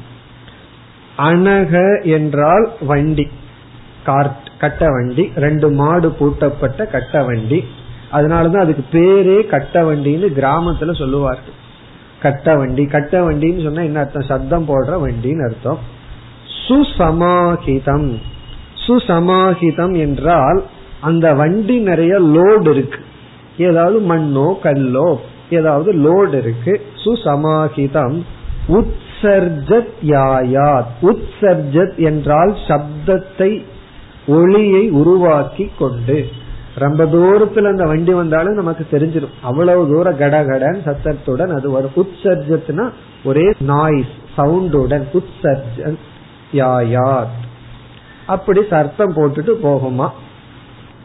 [1.17, 3.27] அனக என்றால் வண்டி.
[4.05, 5.31] கார்ட் கட்ட வண்டி.
[5.35, 7.63] ரெண்டு மாடு பூட்டப்பட்ட கட்ட வண்டி.
[8.11, 11.63] அதனாலதான் அதுக்கு பேரே கட்ட வண்டின்னு கிராமத்துல சொல்லுவார்கள்.
[12.19, 14.21] கட்ட வண்டி கட்ட வண்டின்னு சொன்னா என்ன அர்த்தம்?
[14.21, 15.79] சத்தம் போடுற வண்டின்னு அர்த்தம்.
[16.67, 18.15] சுசமாஹிதம்
[18.87, 20.63] சுசமாஹிதம் என்றால்
[21.01, 22.99] அந்த வண்டி நிறைய லோடு இருக்கு.
[23.57, 26.81] ஏதாவது மண்ணோ கல்லோ ஏதாவது லோடு இருக்கு.
[27.03, 28.21] சுசமாஹிதம்
[28.67, 30.85] உத்சர்ஜத் யாயாத்.
[31.01, 33.63] உத்சர்ஜத் என்றால் சப்தத்தை
[34.27, 36.27] ஒளியை உருவாக்கி கொண்டு
[36.75, 39.33] ரொம்ப தூரத்துல அந்த வண்டி வந்தாலும் நமக்கு தெரிஞ்சிடும்.
[39.41, 41.91] அவ்வளவு தூர கடகடன் சத்தத்துடன் அது வரும்.
[41.95, 42.89] உற்சர்ஜத்துனா
[43.23, 45.97] ஒரே நாய்ஸ் சவுண்டுடன் உற்சர்ஜன்
[46.53, 47.35] யாயாத்.
[48.27, 50.09] அப்படி சர்த்தம் போட்டுட்டு போகுமா?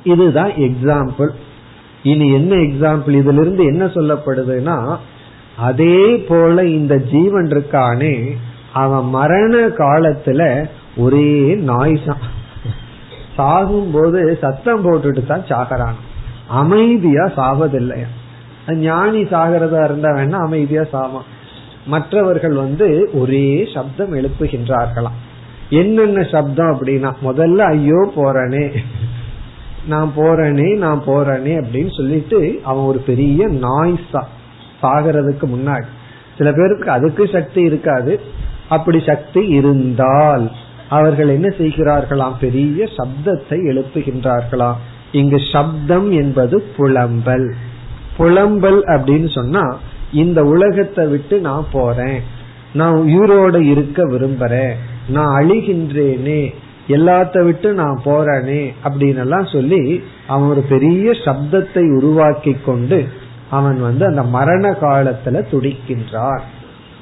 [0.05, 1.29] இதுதான் எக்ஸாம்பிள்
[2.03, 4.99] இனி என்ன எக்ஸாம்பிள் இதுல இருந்து என்ன சொல்லப்படுதுன்னா
[5.57, 8.31] அதே போல இந்த ஜீவன் இருக்கானே
[8.73, 12.27] அவன் மரண காலத்துல ஒரே நாய்ஸான்
[13.37, 15.95] சாகும் போது சத்தம் போட்டுட்டு தான் சாகிறான்.
[16.49, 18.07] அமைதியா சாவதில்லையா?
[18.67, 21.29] ஞானி சாகிறதா இருந்தா வேணா அமைதியா சாவான்.
[21.87, 25.19] மற்றவர்கள் வந்து ஒரே சப்தம் எழுப்புகின்றார்களாம்.
[25.71, 28.71] என்னென்ன சப்தம் அப்படின்னா முதல்ல ஐயோ போறனே.
[29.87, 34.23] நான் போறேனே நான் போறேனே அப்படின்னு சொல்லிட்டு அவன் ஒரு பெரிய நாய்ஸா
[34.83, 35.85] சாகிறதுக்கு முன்னாடி.
[36.39, 38.21] சில பேருக்கு அதுக்கு சக்தி இருக்காது.
[38.69, 40.51] அப்படி சக்தி இருந்தால்
[40.89, 42.39] அவர்கள் என்ன செய்கிறார்களாம்?
[42.41, 44.75] பெரிய சப்தத்தை எழுப்புகின்றார்களாம்.
[45.13, 47.53] இங்கு சப்தம் என்பது புலம்பல்.
[48.19, 49.79] புலம்பல் அப்படின்னு சொன்னா
[50.13, 52.21] இந்த உலகத்தை விட்டு நான் போறேன்.
[52.73, 54.73] நான் உயிரோட இருக்க விரும்புறேன்.
[55.09, 56.55] நான் அழிகின்றேனே.
[56.89, 63.09] எல்லாத்த விட்டு நான் போறேனே அப்படின்னு எல்லாம் சொல்லி அவன் ஒரு பெரிய சப்தத்தை உருவாக்கி கொண்டு
[63.51, 66.41] அவன் வந்து அந்த மரண காலத்துல துடிக்கின்றான்.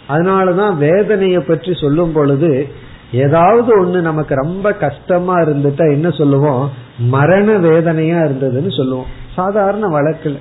[0.08, 2.68] அதனாலதான் வேதனைய பற்றி சொல்லும் பொழுது
[3.12, 6.70] ஏதாவது ஒண்ணு நமக்கு ரொம்ப கஷ்டமா இருந்துட்டா என்ன சொல்லுவோம்?
[6.98, 9.06] மரண வேதனையா இருந்ததுன்னு சொல்லுவோம்.
[9.34, 10.36] சாதாரண வழக்குல.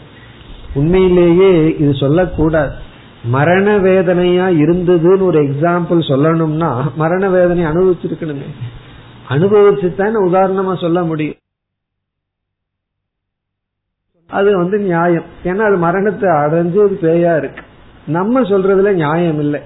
[0.74, 2.72] உண்மையிலேயே இது சொல்லக்கூடாது.
[3.24, 8.46] மரண வேதனையா இருந்ததுன்னு ஒரு எக்ஸாம்பிள் சொல்லணும்னா மரண வேதனை அனுபவிச்சிருக்கணுமே.
[9.30, 11.36] அனுபவிச்சுத்தானே உதாரணமா சொல்ல முடியும்.
[14.30, 15.24] அது வந்து நியாயம்.
[15.44, 17.62] ஏன்னா அது மரணத்தை அடைஞ்சு ஒரு பேயா இருக்கு.
[18.08, 19.62] நம்ம சொல்றதுல நியாயம் இல்லை.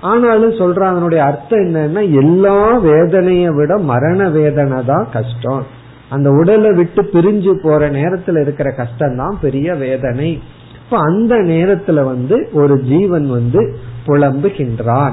[0.00, 5.66] ஆனாலும் சொல்றான் அதனுடைய அர்த்தம் என்னன்னா எல்லா வேதனையை விட மரண வேதனை தான் கஷ்டம்.
[6.08, 10.42] அந்த உடலை விட்டு பிரிஞ்சு போற நேரத்துல இருக்கிற கஷ்டம் தான் பெரிய வேதனை.
[10.84, 15.12] இப்ப அந்த நேரத்துல வந்து ஒரு ஜீவன் வந்து புலம்புகின்றான்.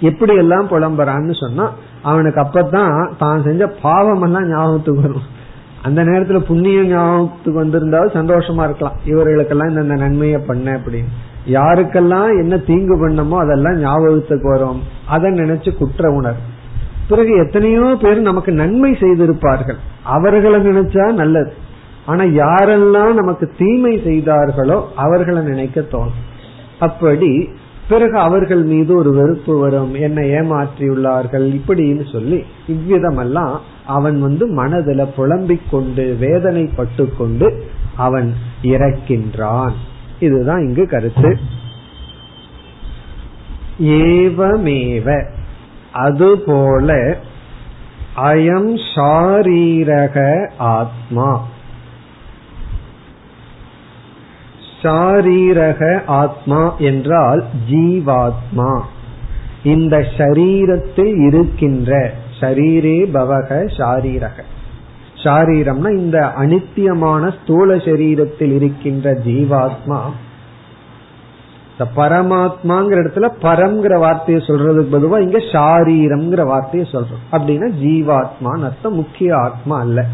[0.00, 5.26] எப்படி எல்லாம் புலம்புறான்னு சொன்னா அவனுக்கு அப்பதான் தான் செஞ்ச பாவம் எல்லாம் ஞாபகத்துக்கு வரும்.
[5.82, 8.96] அந்த நேரத்துல புண்ணியம் ஞாபகத்துக்கு வந்திருந்தாலும் சந்தோஷமா இருக்கலாம்.
[9.04, 11.10] இவர்களுக்கெல்லாம் இந்த நன்மையை பண்ண அப்படின்னு.
[11.46, 14.82] யாருக்கெல்லாம் என்ன தீங்கு பண்ணமோ அதெல்லாம் ஞாபகத்துக்கு வரும்.
[15.08, 16.40] அதை நினைச்சு குற்ற உணர்
[17.08, 19.78] பிறகு எத்தனையோ பேர் நமக்கு நன்மை செய்திருப்பார்கள்.
[20.02, 21.52] அவர்களை நினைச்சா நல்லது.
[22.06, 26.20] ஆனா யாரெல்லாம் நமக்கு தீமை செய்தார்களோ அவர்களை நினைக்க தோணும்.
[26.78, 27.50] அப்படி
[27.90, 29.94] பிறகு அவர்கள் மீது ஒரு வெறுப்பு வரும்.
[29.94, 31.60] என்னை ஏமாற்றியுள்ளார்கள்.
[31.60, 37.64] இப்படின்னு சொல்லி இவ்விதமெல்லாம் அவன் வந்து மனதில புலம்பிக் கொண்டு வேதனைப்பட்டு கொண்டு
[37.96, 39.72] அவன் இறக்கின்றான்.
[40.20, 41.38] இதுதான் இங்கு கருத்து.
[43.80, 45.24] ஏவமேவ.
[45.92, 47.16] அதுபோல
[48.16, 51.46] அயம் ஷாரீரக ஆத்மா.
[54.82, 58.80] ஷாரீரக ஆத்மா என்றால் ஜீவாத்மா.
[59.62, 64.42] இந்த ஷரீரத்தில் இருக்கின்ற ஷரீரே பவக ஷாரீரக.
[65.16, 69.98] ஷாரீரம்னா இந்த அனித்தியமான ஸ்தூல சரீரத்தில் இருக்கின்ற ஜீவாத்மா.
[71.72, 77.24] இந்த பரமாத்மாங்கிற இடத்துல பரம்ங்கிற வார்த்தையை சொல்றதுக்கு பொதுவா இங்க ஷாரீரம்ங்கிற வார்த்தையை சொல்றோம்.
[77.32, 80.06] அப்படின்னா ஜீவாத்மான்னு அர்த்தம் முக்கிய ஆத்மா அல்ல.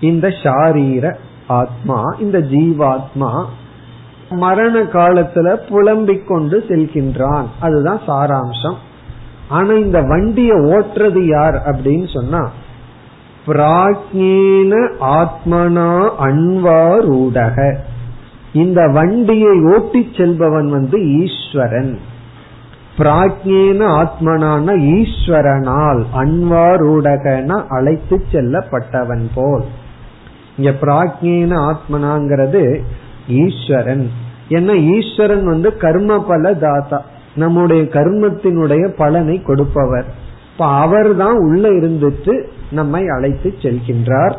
[0.00, 1.14] இந்த ஷாரீர
[1.46, 3.44] ஆத்மா இந்த ஜீவாத்மா
[4.32, 7.44] மரண காலத்துல புலம்பிக் கொண்டு செல்கின்றான்.
[7.60, 8.74] அதுதான் சாராம்சம்.
[9.48, 12.50] ஆனா இந்த வண்டியை ஓட்டுறது யார் அப்படின்னு சொன்னா
[13.46, 17.76] பிராஜ்யேன ஆத்மனா அன்வாரூடக
[18.52, 21.98] இந்த வண்டியை ஓட்டிச் செல்பவன் வந்து ஈஸ்வரன்.
[22.98, 29.64] பிராஜ்யேன ஆத்மனான ஈஸ்வரனால் அன்வாரூடகன அழைத்து செல்லப்பட்டவன் போல்.
[30.56, 32.80] இங்க பிராஜ்யேன ஆத்மனாங்கிறது
[33.28, 34.10] ஈஸ்வரன்.
[34.48, 37.04] ஏன்னா ஈஸ்வரன் வந்து கர்ம பல தாத்தா
[37.34, 40.04] நம்முடைய கர்மத்தினுடைய பலனை கொடுப்பவர்.
[40.52, 44.34] இப்ப அவர் தான் உள்ள இருந்துட்டு நம்மை அழைத்து செல்கின்றார்.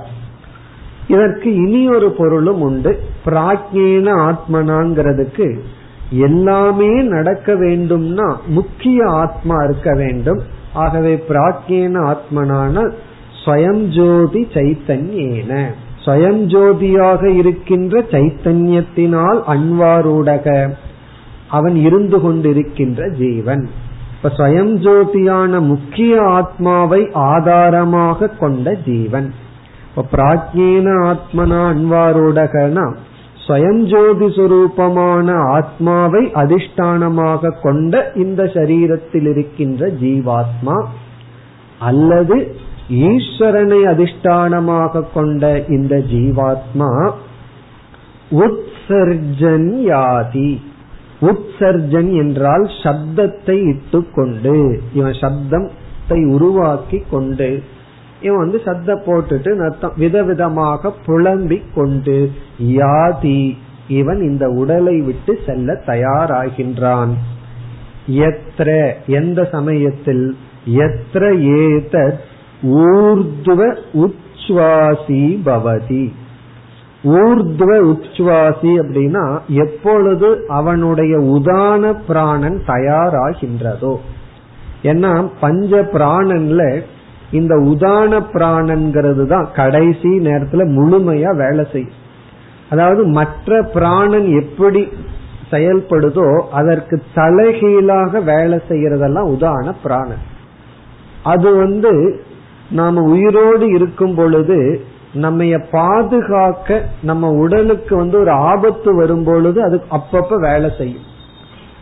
[1.07, 2.99] இதற்கு இனி ஒரு பொருளும் உண்டு.
[3.25, 5.59] பிராஜ்யேன ஆத்மனாங்கிறதுக்கு
[6.09, 10.41] எல்லாமே நடக்க வேண்டும்னா முக்கிய ஆத்மா இருக்க வேண்டும்.
[10.73, 12.91] ஆகவே பிராஜ்யேன ஆத்மனான
[13.45, 15.73] ஸ்வயம் ஜோதி சைத்தன்யேன.
[16.05, 20.73] ஸ்வயம் ஜோதியாக இருக்கின்ற சைத்தன்யத்தினால் அன்வாரூடக.
[21.49, 23.69] அவன் இருந்து கொண்டிருக்கின்ற ஜீவன்.
[24.15, 29.33] இப்ப ஸ்வயம் ஜோதியான முக்கிய ஆத்மாவை ஆதாரமாக கொண்ட ஜீவன்.
[29.89, 32.85] இப்ப பிராஜ்யேன ஆத்மனா அன்வாரூடகனா
[33.47, 40.85] ஸ்வயம் ஜோதி சுரூபமான ஆத்மாவை அதிஷ்டானமாக கொண்ட இந்த சரீரத்தில் இருக்கின்ற ஜீவாத்மா
[41.79, 42.55] அல்லது
[43.01, 47.11] ஈஸ்வரனை அதிஷ்டானமாக கொண்ட இந்த ஜீவாத்மா
[48.31, 50.61] உத்சர்ஜன் யாதி.
[51.21, 57.63] உத்சர்ஜன் என்றால் சப்தத்தை இட்டுக்கொண்டு இவன் சப்தத்தை உருவாக்கி கொண்டு
[58.21, 62.31] இவன் வந்து சத்த போட்டுட்டு நர்த்தம் விதவிதமாக புலம்பிக் கொண்டு
[62.63, 67.13] யாதி இவன் இந்த உடலை விட்டு செல்ல தயாராகின்றான்.
[68.07, 70.37] எத்திர எந்த சமயத்தில்?
[70.65, 71.23] எத்திர
[71.61, 72.23] ஏதத்
[72.63, 76.11] ஊர்துவ உச்சுவாசி பவதி.
[77.03, 83.95] ஊர்துவ உச்சுவாசி அப்படின்னா எப்பொழுது அவனுடைய உதான பிராணன் தயாராகின்றதோ.
[84.83, 86.81] ஏன்னா பஞ்ச பிராணன்ல
[87.31, 91.99] இந்த உதான பிராணன்கிறது தான் கடைசி நேரத்துல முழுமையா வேலை செய்யும்.
[92.69, 94.87] அதாவது மற்ற பிராணன் எப்படி
[95.51, 100.23] செயல்படுதோ அதற்கு தலைகீழாக வேலை செய்யறதெல்லாம் உதான பிராணன்.
[101.23, 102.21] அது வந்து
[102.73, 104.57] நாம உயிரோடு இருக்கும் பொழுது
[105.23, 111.07] நம்ம பாதுகாக்க நம்ம உடலுக்கு வந்து ஒரு ஆபத்து வரும் பொழுது அது அப்பப்ப வேலை செய்யும்.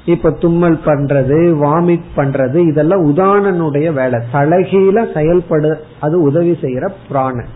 [0.05, 4.19] இப்ப தும்மல் பண்றது வாமிட் பண்றது இதெல்லாம் உதானனுடைய வேலை.
[4.33, 7.51] தலைகீழ செயல்பட அது உதவி செய்யற பிராணன்.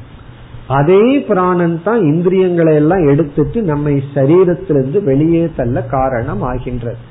[0.67, 7.01] அதே பிராணன் தான் இந்திரியங்களை எல்லாம் எடுத்துட்டு நம்மை சரீரத்திலிருந்து வெளியே தள்ள காரணம் ஆகின்றது.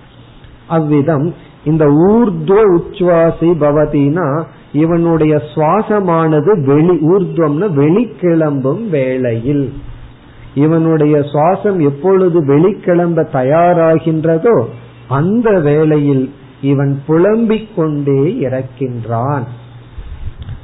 [0.68, 1.26] அவ்விதம்
[1.64, 4.28] இந்த ஊர்துவ உச்சுவாசி பவதினா
[4.74, 9.72] இவனுடைய சுவாசமானது வெளி ஊர்துவம்னு வெளிக்கிளம்பும் வேளையில்.
[10.54, 14.64] இவனுடைய சுவாசம் எப்பொழுது வெளிக்கிளம்ப தயாராகின்றதோ
[15.08, 19.46] அந்த வேளையில் இவன் புலம்பிக் கொண்டே இறக்கின்றான்.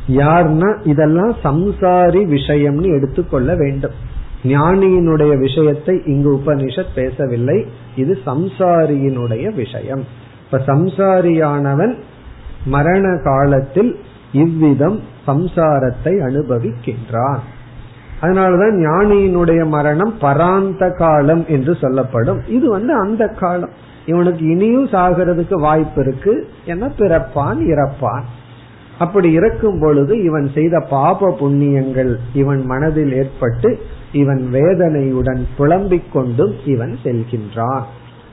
[0.09, 4.09] யார்னா இதெல்லாம் சம்சாரி விஷயம்னு எடுத்துக்கொள்ள வேண்டும்.
[4.45, 7.67] ஞானியினுடைய விஷயத்தை இங்கு உபனிஷத் பேசவில்லை.
[7.97, 10.05] இது சம்சாரியினுடைய விஷயம்.
[10.45, 11.95] இப்ப சம்சாரியானவன்
[12.65, 14.01] மரண காலத்தில்
[14.33, 17.39] இவ்விதம் சம்சாரத்தை அனுபவிக்கின்றான்.
[18.23, 22.43] அதனாலதான் ஞானியினுடைய மரணம் பராந்த காலம் என்று சொல்லப்படும்.
[22.49, 23.71] இது வந்து அந்த காலம்.
[24.07, 26.49] இவனுக்கு இனியும் சாகிறதுக்கு வாய்ப்பு இருக்கு.
[26.65, 28.25] என பிறப்பான் இறப்பான்.
[28.99, 33.81] அப்படி இறக்கும் பொழுது இவன் செய்த பாப புண்ணியங்கள் இவன் மனதில் ஏற்பட்டு
[34.13, 37.83] இவன் வேதனையுடன் புலம்பிக் கொண்டும் இவன் செல்கின்றான்.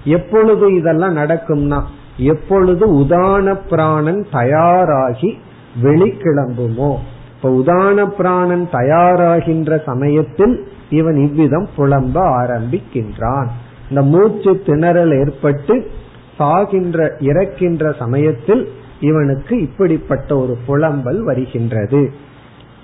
[0.04, 1.82] எப்பொழுது இதெல்லாம் நடக்கும்னா
[2.18, 5.38] எப்பொழுது உதான பிராணன் தயாராகி
[5.84, 6.96] வெளிக்கிளம்புமோ?
[7.36, 13.48] இப்ப உதான பிராணன் தயாராகின்ற சமயத்தில் இவன் இவ்விதம் புலம்ப ஆரம்பிக்கின்றான்.
[13.90, 15.92] இந்த மூச்சு திணறல் ஏற்பட்டு
[16.38, 22.14] சாகின்ற இறக்கின்ற சமயத்தில் இவனுக்கு இப்படிப்பட்ட ஒரு புலம்பல் வருகின்றது.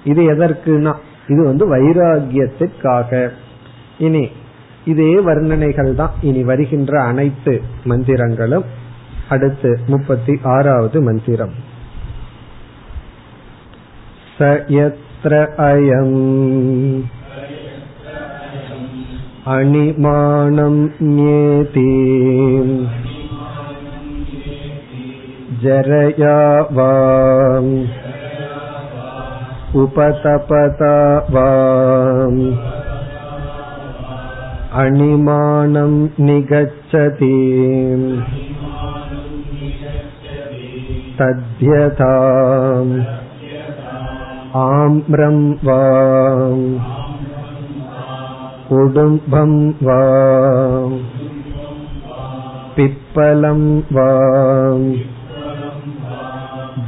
[0.04, 0.94] இது எதற்குனா
[1.28, 3.30] இது வந்து வைராகியத்திற்காக
[3.98, 4.30] இனி
[4.86, 8.64] இதே வர்ணனைகள் தான் இனி வருகின்ற அனைத்து மந்திரங்களும்.
[9.29, 11.55] அடுத்து முப்பத்தி ஆறாவது மந்திரம்
[14.37, 14.49] स
[14.79, 15.35] यत्र
[15.69, 16.19] अयम्
[19.53, 21.93] अणिमाणं न्येति
[25.63, 26.35] जरया
[26.77, 26.91] वा
[29.83, 30.93] उपतपता
[31.35, 31.47] वा
[34.83, 35.95] अणिमानं
[36.27, 37.35] निगच्छति
[41.19, 42.13] तद्यथा
[44.61, 45.81] आम्रं वा
[48.69, 49.53] कुडुम्बं
[49.89, 49.99] वा
[52.77, 53.63] पिप्पलं
[53.97, 54.09] वा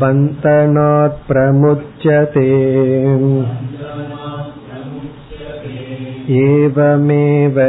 [0.01, 2.49] बन्तनात् प्रमुच्यते
[6.43, 7.61] एवमेव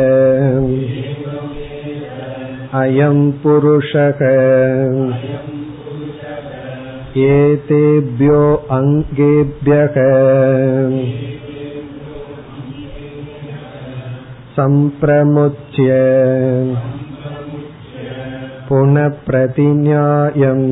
[2.81, 4.21] अयं पुरुषः
[7.27, 8.41] एतेभ्यो
[8.77, 9.95] अङ्गेभ्यः
[14.57, 15.89] सम्प्रमुच्य
[18.69, 20.67] पुनः प्रतिन्यायम्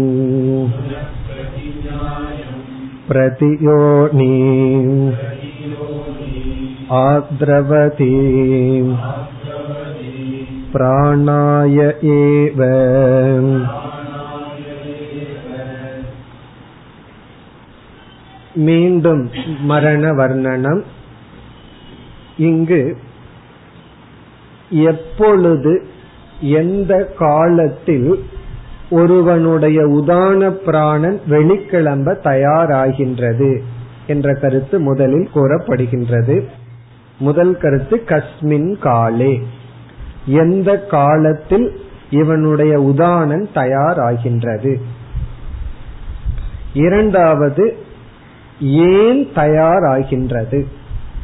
[3.10, 4.36] प्रतियोनी
[7.00, 8.14] आद्रवती
[10.74, 11.80] प्राणाय
[12.18, 12.62] एव
[18.55, 19.31] மீண்டும்
[19.61, 20.83] மரண வர்ணனம்
[22.37, 22.97] இங்கு
[24.71, 25.87] எப்பொழுது
[26.41, 28.25] எந்த காலத்தில்
[28.91, 33.63] ஒருவனுடைய உதான பிராணன் வெளிக்கிளம்ப தயாராகின்றது
[34.07, 36.45] என்ற கருத்து முதலில் கூறப்படுகின்றது.
[37.19, 39.43] முதல் கருத்து கஸ்மின் காலே.
[40.27, 41.81] எந்த காலத்தில்
[42.11, 44.81] இவனுடைய உதானன் தயாராகின்றது?
[46.73, 47.84] இரண்டாவது
[48.61, 50.65] ஏன் தயாராகின்றது?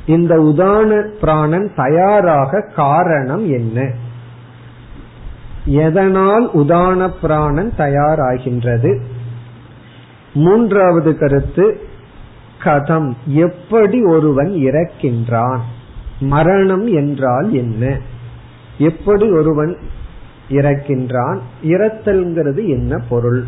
[0.07, 3.95] இந்த உதான பிராணன் தயாராக காரணம் என்ன?
[5.64, 9.01] எதனால் உதான பிராணன் தயாராகின்றது?
[10.35, 11.81] மூன்றாவது கருத்து
[12.64, 15.59] கதம் எப்படி ஒருவன் இறக்கின்றான்?
[16.20, 17.99] மரணம் என்றால் என்ன?
[18.78, 19.76] எப்படி ஒருவன்
[20.49, 21.39] இறக்கின்றான்?
[21.62, 23.45] இறத்தல்ங்கிறது என்ன பொருள்?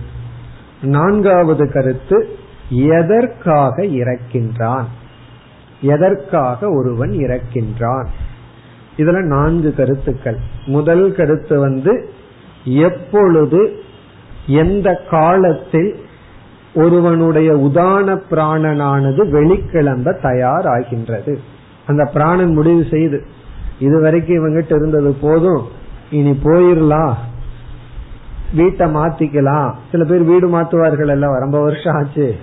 [0.82, 2.36] நான்காவது கருத்து
[2.68, 4.84] எதற்காக இறக்கின்றான்?
[5.80, 8.06] எதற்காக ஒருவன் இறக்கின்றான்?
[8.96, 10.36] இதுல நான்கு கருத்துக்கள்.
[10.66, 12.10] முதல் கருத்து வந்து
[12.64, 13.72] எப்பொழுது
[14.46, 15.96] எந்த காலத்தில்
[16.74, 21.36] ஒருவனுடைய உதான பிராணனானது வெளிக்கிளம்ப தயாராகின்றது.
[21.86, 23.26] அந்த பிராணன் முடிவு செய்து
[23.78, 25.66] இதுவரைக்கும் இவங்கிட்ட இருந்தது போதும்
[26.10, 27.14] இனி போயிடலாம்
[28.54, 29.74] வீட்டை மாத்திக்கலாம்.
[29.90, 32.36] சில பேர் வீடு மாத்துவார்கள் எல்லாம் ரொம்ப வருஷம் ஆச்சு.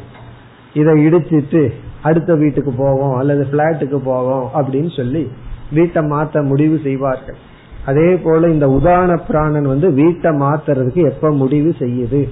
[0.74, 1.70] இதை இடிச்சிட்டு
[2.02, 5.32] அடுத்த வீட்டுக்கு போவோம் அல்லது பிளாட்டுக்கு போவோம் அப்படின்னு சொல்லி
[5.72, 7.36] வீட்டை மாத்த முடிவு செய்வார்கள்.
[7.86, 12.30] அதே போல இந்த உதாரண பிராணன் வந்து வீட்டை மாத்துறதுக்கு எப்ப முடிவு செய்யுது?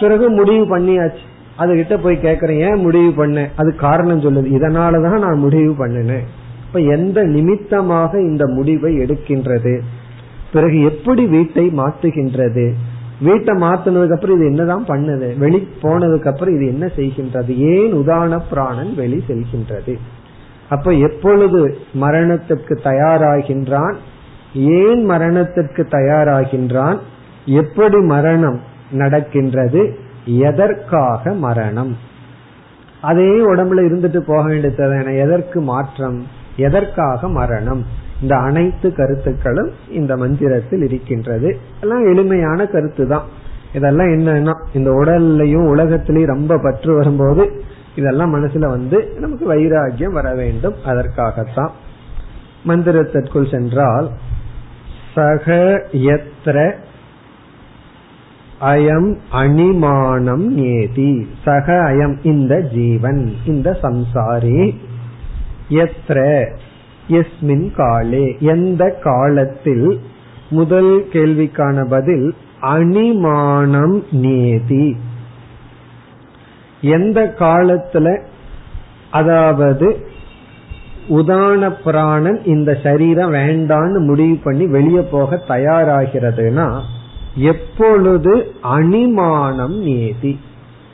[0.00, 1.22] பிறகு முடிவு பண்ணியாச்சு.
[1.58, 3.48] அதுகிட்ட போய் கேக்குறேன் ஏன் முடிவு பண்ண?
[3.56, 4.48] அது காரணம் சொல்லுது.
[4.48, 6.22] இதனாலதான் நான் முடிவு பண்ணினேன்.
[6.66, 9.80] இப்ப எந்த நிமித்தமாக இந்த முடிவை எடுக்கின்றது?
[10.52, 12.72] பிறகு எப்படி வீட்டை மாத்துகின்றது?
[13.22, 15.38] வீட்டை மாத்தினதுக்கு அப்புறம் இது என்னதான் பண்ணுது?
[15.38, 17.56] வெளி போனதுக்கு அப்புறம் இது என்ன செய்கின்றது?
[17.56, 19.98] ஏன் உதான பிராணன் வெளி செல்கின்றது?
[20.68, 23.94] அப்ப எப்பொழுது மரணத்திற்கு தயாராகின்றான்?
[24.54, 26.98] ஏன் மரணத்திற்கு தயாராகின்றான்?
[27.44, 28.60] எப்படி மரணம்
[28.92, 29.98] நடக்கின்றது?
[30.24, 31.96] எதற்காக மரணம்?
[33.00, 36.26] அதே உடம்புல இருந்துட்டு போக வேண்டியது எதற்கு மாற்றம்?
[36.56, 37.84] எதற்காக மரணம்?
[38.22, 41.58] இந்த அனைத்து கருத்துக்களும் இந்த மந்திரத்தில் இருக்கின்றது.
[41.80, 43.26] எல்லாம் எளிமையான கருத்து தான்
[43.74, 47.64] இதெல்லாம் என்னன்னா இந்த உடல்லையும் உலகத்திலையும் ரொம்ப பற்று வரும்போது
[47.96, 50.74] இதெல்லாம் மனசுல வந்து நமக்கு வைராகியம் வர வேண்டும்.
[50.84, 51.72] அதற்காகத்தான்
[52.68, 54.10] மந்திரத்திற்குள் சென்றால்
[55.14, 55.52] சக
[55.92, 56.72] எத்திர
[58.60, 61.28] அயம் அணிமானம் ஏதி.
[61.44, 64.76] சக அயம் இந்த ஜீவன் இந்த சம்சாரி.
[65.68, 66.18] எத்திர
[67.08, 68.36] எஸ்மின் காலே.
[68.40, 70.00] எந்த காலத்தில்?
[70.50, 74.96] முதல் கேள்விக்கான பதில் அணிமானம் நேதி.
[76.80, 78.22] எந்த காலத்துல?
[79.10, 80.06] அதாவது
[81.08, 86.80] உதான பிராணன் இந்த சரீரம் வேண்டான்னு முடிவு பண்ணி வெளியே போக தயாராகிறதுனா
[87.34, 90.40] எப்பொழுது அணிமானம் நேதி?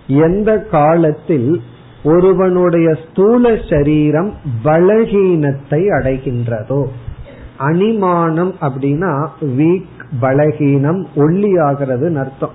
[0.07, 1.63] எந்த காலத்தில்
[2.05, 4.35] ஒருவனுடைய ஸ்தூல சரீரம்
[4.65, 6.87] பலகீனத்தை அடைகின்றதோ.
[7.59, 9.85] அனிமானம் அப்படின்னா வீக்
[10.21, 12.51] பலகீனம் ஒல்லியாகிறது ஆகிறதுன்னு அர்த்தம்.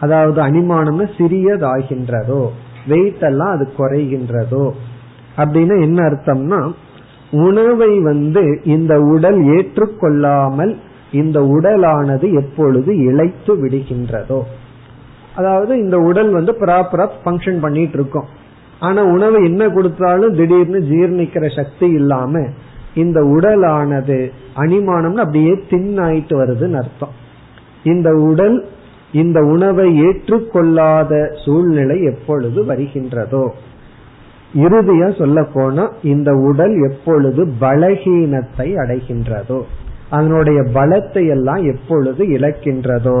[0.00, 2.48] அதாவது அணிமானம்னு சிறியதாகின்றதோ.
[2.86, 4.70] வெயிட் எல்லாம் அது குறைகின்றதோ.
[5.36, 6.72] அப்படின்னு என்ன அர்த்தம்னா
[7.30, 10.76] உணவை வந்து இந்த உடல் ஏற்றுக்கொள்ளாமல்
[11.12, 14.40] இந்த உடலானது எப்பொழுது இழைத்து விடுகின்றதோ.
[15.36, 18.40] அதாவது இந்த உடல் வந்து ப்ராப்பரா ஃபங்க்ஷன் பண்ணிட்டு இருக்கோம்.
[18.82, 22.40] ஆனா உணவு என்ன கொடுத்தாலும் திடீர்னு ஜீர்ணிக்கிற சக்தி இல்லாம
[22.94, 24.18] இந்த உடலானது
[24.56, 27.14] அனிமானம்னு அப்படியே தின்னாயிட்டு வருதுன்னு அர்த்தம்.
[27.84, 28.56] இந்த உடல்
[29.12, 31.12] இந்த உணவை ஏற்றுக்கொள்ளாத
[31.44, 33.44] சூழ்நிலை எப்பொழுது வருகின்றதோ.
[34.54, 39.60] இறுதியா சொல்ல போனா இந்த உடல் எப்பொழுது பலகீனத்தை அடைகின்றதோ.
[40.10, 43.18] அதனுடைய பலத்தை எல்லாம் எப்பொழுது இழக்கின்றதோ.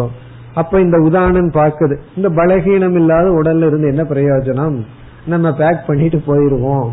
[0.54, 4.78] அப்ப இந்த உதாரணம் பாக்குது இந்த பலகீனம் இல்லாத உடல்ல இருந்து என்ன பிரயோஜனம்?
[5.26, 6.88] நம்ம பேக் பண்ணிட்டு போயிருவோம்.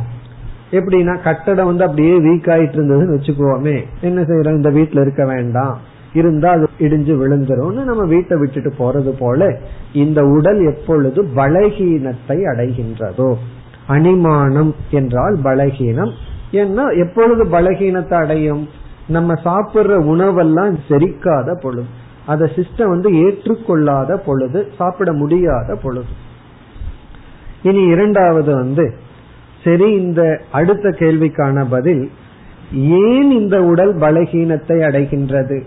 [0.72, 4.56] எப்படின்னா கட்டடம் வந்து அப்படியே வீக் ஆயிட்டு இருந்ததுன்னு வச்சுக்குவோமே என்ன செய்யறோம்?
[4.56, 5.80] இந்த வீட்டுல இருக்க வேண்டாம்.
[6.14, 9.60] இருந்தா அது இடிஞ்சு விழுந்துரும்னு நம்ம வீட்டை விட்டுட்டு போறது போல
[9.94, 13.34] இந்த உடல் எப்பொழுது பலகீனத்தை அடைகின்றதோ.
[13.90, 16.12] அணிமானம் என்றால் பலகீனம்.
[16.52, 18.70] ஏன்னா எப்பொழுது பலகீனத்தை அடையும்?
[19.08, 21.86] நம்ம சாப்பிடுற உணவெல்லாம் செரிக்காத பொழுது.
[22.26, 26.28] அத சிஸ்டம் வந்து ஏற்றுக்கொள்ளாத பொழுது சாப்பிட முடியாத பொழுது.
[27.64, 28.94] இனி இரண்டாவது வந்து
[29.64, 32.10] சரி இந்த அடுத்த கேள்விக்கான பதில்
[32.74, 35.62] ஏன் இந்த உடல் பலகீனத்தை அடைகின்றது?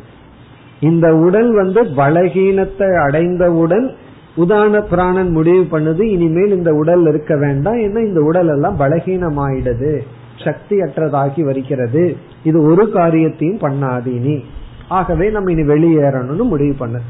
[0.80, 3.95] இந்த உடல் வந்து பலகீனத்தை அடைந்தவுடன்
[4.36, 9.99] உதான பிராணன் முடிவு பண்ணுது இனிமேல் இந்த உடல் இருக்க வேண்டாம் ஏன்னா இந்த உடல் எல்லாம் பலகீனமாயிடுது
[10.45, 12.16] சக்தி அற்றதாகி வருகிறது.
[12.45, 14.45] இது ஒரு காரியத்தையும் பண்ணாது இனி
[14.88, 17.01] ஆகவே நம்ம இனி வெளியேறணும்னு முடிவு பண்ண.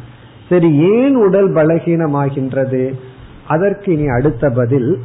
[0.48, 2.94] சரி ஏன் உடல் பலகீனமாகின்றது?
[3.48, 4.98] அதற்கு இனி அடுத்த பதில்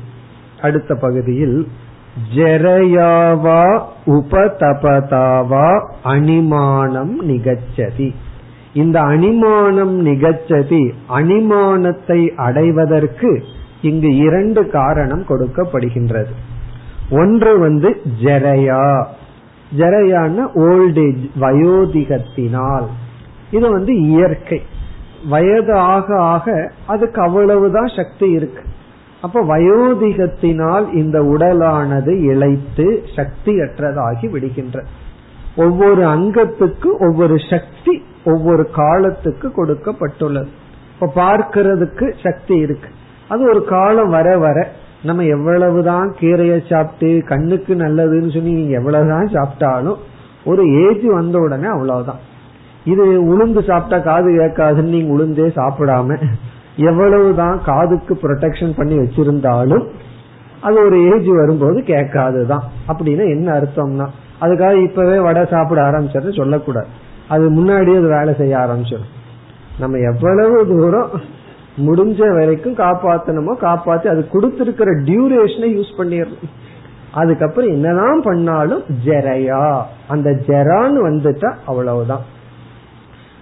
[0.61, 1.67] அடுத்த பகுதியில்
[2.35, 8.13] ஜெரயாவா உபதபதாவா அனிமானம் நிகச்சதி.
[8.73, 13.43] இந்த அனிமானம் நிகச்சதி அனிமானத்தை அடைவதற்கு
[13.81, 16.31] இங்கு இரண்டு காரணம் கொடுக்கப்படுகின்றது.
[17.11, 19.05] ஒன்று வந்து ஜெரையா.
[19.77, 22.85] ஜெரையான ஓல்டேஜ் வயோதிகத்தினால்.
[23.51, 24.61] இது வந்து இயற்கை.
[25.29, 28.61] வயது ஆக ஆக அதுக்கு அவ்வளவுதான் சக்தி இருக்கு.
[29.21, 34.83] அப்ப வயோதிகத்தினால் இந்த உடலானது இழைத்து சக்தியற்றதாகி விடுகின்ற.
[35.55, 40.47] ஒவ்வொரு அங்கத்துக்கு ஒவ்வொரு சக்தி ஒவ்வொரு காலத்துக்கு கொடுக்கப்பட்டுள்ளது.
[40.99, 42.89] இப்ப பார்க்கிறதுக்கு சக்தி இருக்கு.
[43.29, 44.67] அது ஒரு காலம் வர வர
[45.03, 49.97] நம்ம எவ்வளவுதான் கீரையை சாப்பிட்டு கண்ணுக்கு நல்லதுன்னு சொல்லி நீங்க எவ்வளவுதான் சாப்பிட்டாலும்
[50.45, 52.35] ஒரு ஏஜ் வந்த உடனே அவ்வளவுதான்.
[52.93, 56.19] இது உளுந்து சாப்பிட்டா காது கேட்காதுன்னு நீங்க உளுந்தே சாப்பிடாம
[56.89, 59.85] எவ்வளவுதான் காதுக்கு ப்ரொடெக்ஷன் பண்ணி வச்சிருந்தாலும்
[60.61, 62.63] அது ஒரு ஏஜ் வரும்போது கேட்காதுதான்.
[62.87, 64.07] அப்படின்னா என்ன அர்த்தம்னா
[64.41, 66.87] அதுக்காக இப்பவே வடை சாப்பிட ஆரம்பிச்சது சொல்லக்கூடாது.
[67.27, 69.11] அது முன்னாடியே அது வேலை செய்ய ஆரம்பிச்சிடும்.
[69.79, 71.09] நம்ம எவ்வளவு தூரம்
[71.87, 76.47] முடிஞ்ச வரைக்கும் காப்பாத்தணுமோ காப்பாத்தி அது கொடுத்திருக்கிற டியூரேஷனை யூஸ் பண்ணிடணும்.
[77.11, 79.61] அதுக்கப்புறம் என்னதான் பண்ணாலும் ஜெரையா.
[80.07, 82.25] அந்த ஜெரான்னு வந்துட்டா அவ்வளவுதான்.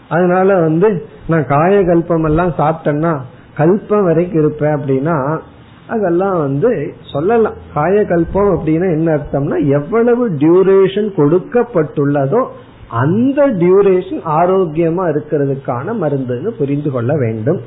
[0.09, 3.19] அதனால வந்து நான் காயகல்பம் எல்லாம் சாப்பிட்டேன்னா
[3.57, 5.39] கல்பம் வரைக்கும் இருப்பேன் அப்படின்னா
[5.87, 7.53] அதெல்லாம் வந்து சொல்லலாம்.
[7.75, 12.45] காயகல்பம் அப்படின்னா என்ன அர்த்தம்னா எவ்வளவு டியூரேஷன் கொடுக்கப்பட்டுள்ளதோ
[12.89, 17.61] அந்த டியூரேஷன் ஆரோக்கியமா இருக்கிறதுக்கான மருந்துன்னு புரிந்து கொள்ள வேண்டும்.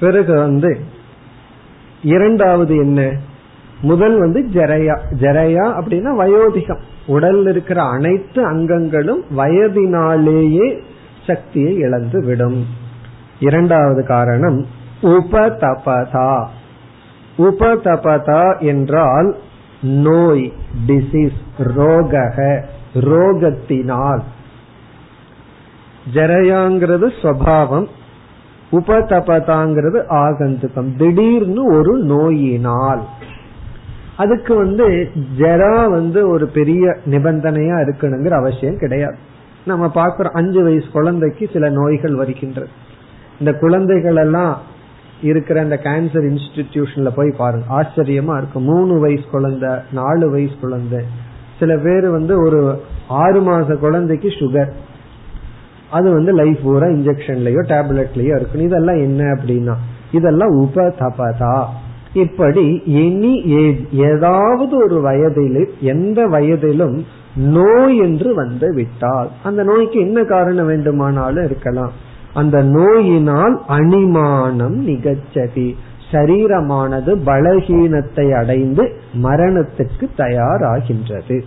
[0.00, 0.78] பிறகு வந்து
[2.02, 3.12] இரண்டாவது என்ன?
[3.80, 4.98] முதல் வந்து ஜெரையா.
[5.20, 6.80] ஜெரையா அப்படின்னா வயோதிகம்.
[7.06, 10.82] உடல் இருக்கிற அனைத்து அங்கங்களும் வயதினாலேயே
[11.28, 12.66] சக்தியை இழந்து விடும்.
[13.40, 14.66] இரண்டாவது காரணம்
[15.02, 16.46] உபதபதா.
[17.38, 19.36] உபதபதா என்றால்
[19.82, 20.52] நோய்
[20.86, 22.62] டிசீஸ் ரோகக
[22.94, 24.22] ரோகத்தினால்.
[26.14, 27.88] ஜரையாங்கிறது ஸ்வபாவம்
[28.72, 33.02] உபதபதாங்கிறது ஆகந்துக்கம் திடீர்னு ஒரு நோயினால்.
[34.16, 39.26] அதுக்கு வந்து ஜரா வந்து ஒரு பெரிய நிபந்தனையா இருக்கணுங்கிற அவசியம் கிடையாது.
[39.68, 42.70] நம்ம பார்க்கிறோம் அஞ்சு வயசு குழந்தைக்கு சில நோய்கள் வருகின்றது.
[43.38, 44.54] இந்த குழந்தைகள் எல்லாம்
[45.22, 47.66] இருக்கிற அந்த கேன்சர் இன்ஸ்டிடியூஷன்ல போய் பாருங்க.
[47.78, 51.00] ஆச்சரியமா இருக்கும் மூணு வயசு குழந்தை நாலு வயசு குழந்தை.
[51.58, 52.60] சில பேர் வந்து ஒரு
[53.22, 54.72] ஆறு மாச குழந்தைக்கு சுகர்
[55.90, 59.74] அது வந்து லைஃப் பூரா இன்ஜெக்ஷன்லயோ டேப்லெட்லயோ இருக்கு இதெல்லாம் என்ன அப்படின்னா
[60.12, 61.56] இதெல்லாம் உபதபதா.
[62.12, 63.42] இப்படி இனி
[63.92, 67.04] ஏதாவது ஒரு வயதிலும் எந்த வயதிலும்
[67.36, 71.92] நோய் என்று வந்து விட்டால் அந்த நோய்க்கு என்ன காரணம் வேண்டுமானாலும் இருக்கலாம்.
[72.34, 75.74] அந்த நோயினால் அணிமானம் நிகழ்ச்சதி.
[76.10, 78.92] சரீரமானது பலகீனத்தை அடைந்து
[79.22, 81.42] மரணத்துக்கு தயாராகின்றது.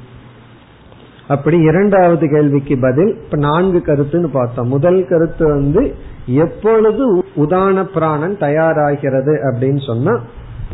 [1.28, 4.68] அப்படி இரண்டாவது கேள்விக்கு பதில் இப்ப நான்கு கருத்துன்னு பார்த்தோம்.
[4.68, 5.96] முதல் கருத்து வந்து
[6.26, 10.20] எப்பொழுது உதான பிராணன் தயாராகிறது அப்படின்னு சொன்னா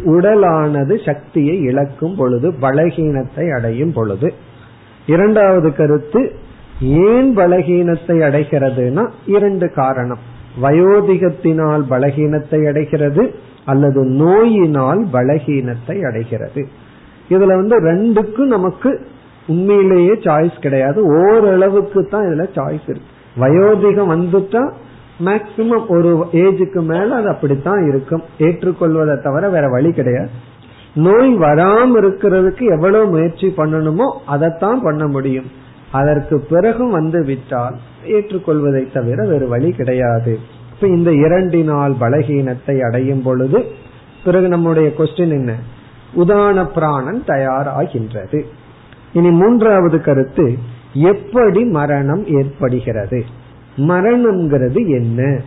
[0.05, 4.33] உடலானது சக்தியை இழக்கும் பொழுது பலகீனத்தை அடையும் பொழுது.
[5.05, 6.31] இரண்டாவது கருத்து
[6.81, 10.19] ஏன் பலகீனத்தை அடைகிறதுனா இரண்டு காரணம்.
[10.61, 13.35] வயோதிகத்தினால் பலகீனத்தை அடைகிறது
[13.65, 16.67] அல்லது நோயினால் பலகீனத்தை அடைகிறது.
[17.29, 18.99] இதுல வந்து ரெண்டுக்கும் நமக்கு
[19.47, 21.05] உண்மையிலேயே சாய்ஸ் கிடையாது.
[21.05, 23.09] ஓரளவுக்கு தான் இதுல சாய்ஸ் இருக்கு.
[23.39, 24.71] வயோதிகம் வந்துட்டா
[25.26, 28.24] மேக்சிமம் ஒரு ஏஜுக்கு மேல அது அப்படித்தான் இருக்கும்.
[28.39, 30.30] ஏற்றுக்கொள்வதை தவிர வேற வழி கிடையாது.
[30.93, 35.51] நோய் வராம இருக்கிறதுக்கு எவ்வளவு முயற்சி பண்ணணுமோ அதைத்தான் பண்ண முடியும்.
[35.91, 40.39] அதற்கு பிறகும் வந்து விட்டால் ஏற்றுக்கொள்வதை தவிர வேறு வழி கிடையாது.
[40.76, 43.65] இப்ப இந்த இரண்டினால் பலகீனத்தை அடையும் பொழுது
[44.26, 45.55] பிறகு நம்முடைய கொஸ்டின் என்ன?
[46.18, 48.43] உதான பிராணன் தயாராகின்றது.
[49.13, 50.57] இனி மூன்றாவது கருத்து
[50.93, 53.26] எப்படி மரணம் ஏற்படுகிறது?
[53.78, 55.41] மரணம்ங்கிறது என்ன?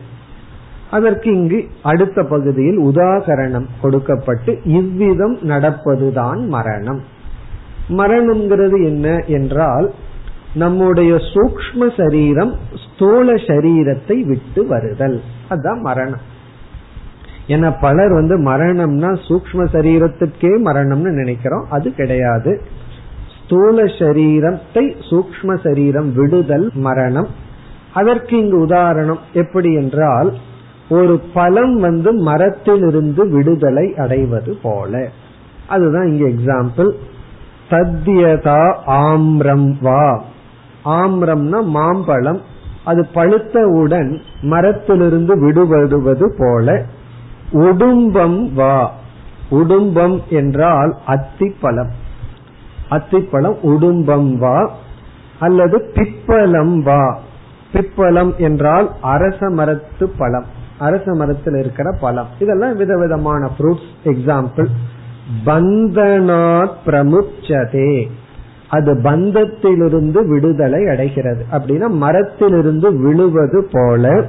[0.91, 7.01] அதற்கு இங்கு அடுத்த பகுதியில் உதாகரணம் கொடுக்கப்பட்டு இவ்விதம் நடப்பதுதான் மரணம்.
[7.89, 9.93] மரணம்ங்கிறது என்ன என்றால்
[10.55, 15.23] நம்முடைய சூக்ம சரீரம் ஸ்தூல சரீரத்தை விட்டு வருதல்.
[15.49, 16.21] அதுதான் மரணம்.
[17.47, 21.67] என பலர் வந்து மரணம்னா சூக்ம சரீரத்துக்கே மரணம்னு நினைக்கிறோம்.
[21.71, 22.63] அது கிடையாது.
[23.45, 27.40] ஸ்தூல சரீரத்தை சூக்ம சரீரம் விடுதல் மரணம்.
[27.95, 30.37] அதற்கு இங்கு உதாரணம் எப்படி என்றால்
[30.89, 35.09] ஒரு பழம் வந்து மரத்திலிருந்து விடுதலை அடைவது போல.
[35.69, 36.91] அதுதான் இங்கு எக்ஸாம்பிள்
[37.71, 40.23] தத்யதா ஆம்ரம் வா.
[40.85, 42.41] ஆம்ரம்னா மாம்பழம்.
[42.85, 46.85] அது பழுத்தவுடன் மரத்திலிருந்து விடுபடுவது போல.
[47.53, 48.95] உடும்பம் வா.
[49.51, 51.91] உடும்பம் என்றால் அத்திப்பழம்.
[52.91, 54.71] அத்திப்பழம் உடும்பம் வா.
[55.39, 57.19] அல்லது பிப்பலம் வா.
[57.73, 60.45] பிப்பலம் என்றால் அரச மரத்து பழம்.
[60.79, 62.27] அரச மரத்தில் இருக்கிற பழம்.
[62.39, 64.67] இதெல்லாம் விதவிதமான ஃப்ரூட்ஸ் எக்ஸாம்பிள்
[65.47, 68.11] பந்தனாத் பிரமுச்சதே.
[68.69, 71.45] அது பந்தத்திலிருந்து விடுதலை அடைகிறது.
[71.53, 74.29] அப்படின்னா மரத்திலிருந்து விழுவது போல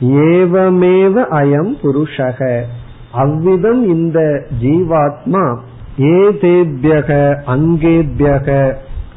[0.00, 2.62] ஏவமேவ அயம் புருஷக.
[3.12, 5.58] அவ்விதம் இந்த ஜீவாத்மா
[5.98, 8.74] ஏதேபியக அங்கேபியக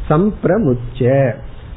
[0.09, 1.31] சம்பிரமுச்ச.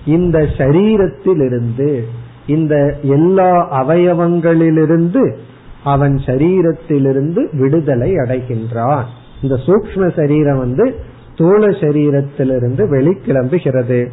[0.07, 2.01] இந்த சரீரத்திலிருந்து
[2.47, 5.37] இந்த எல்லா அவயவங்களிலிருந்து
[5.85, 9.03] அவன் சரீரத்திலிருந்து விடுதலை அடைகின்றான்.
[9.43, 10.95] இந்த சூக்ம சரீரம் வந்து
[11.37, 14.09] தோழ சரீரத்திலிருந்து வெளிக்கிளம்புகிறது.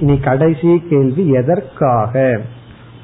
[0.00, 2.40] இனி கடைசி கேள்வி எதற்காக?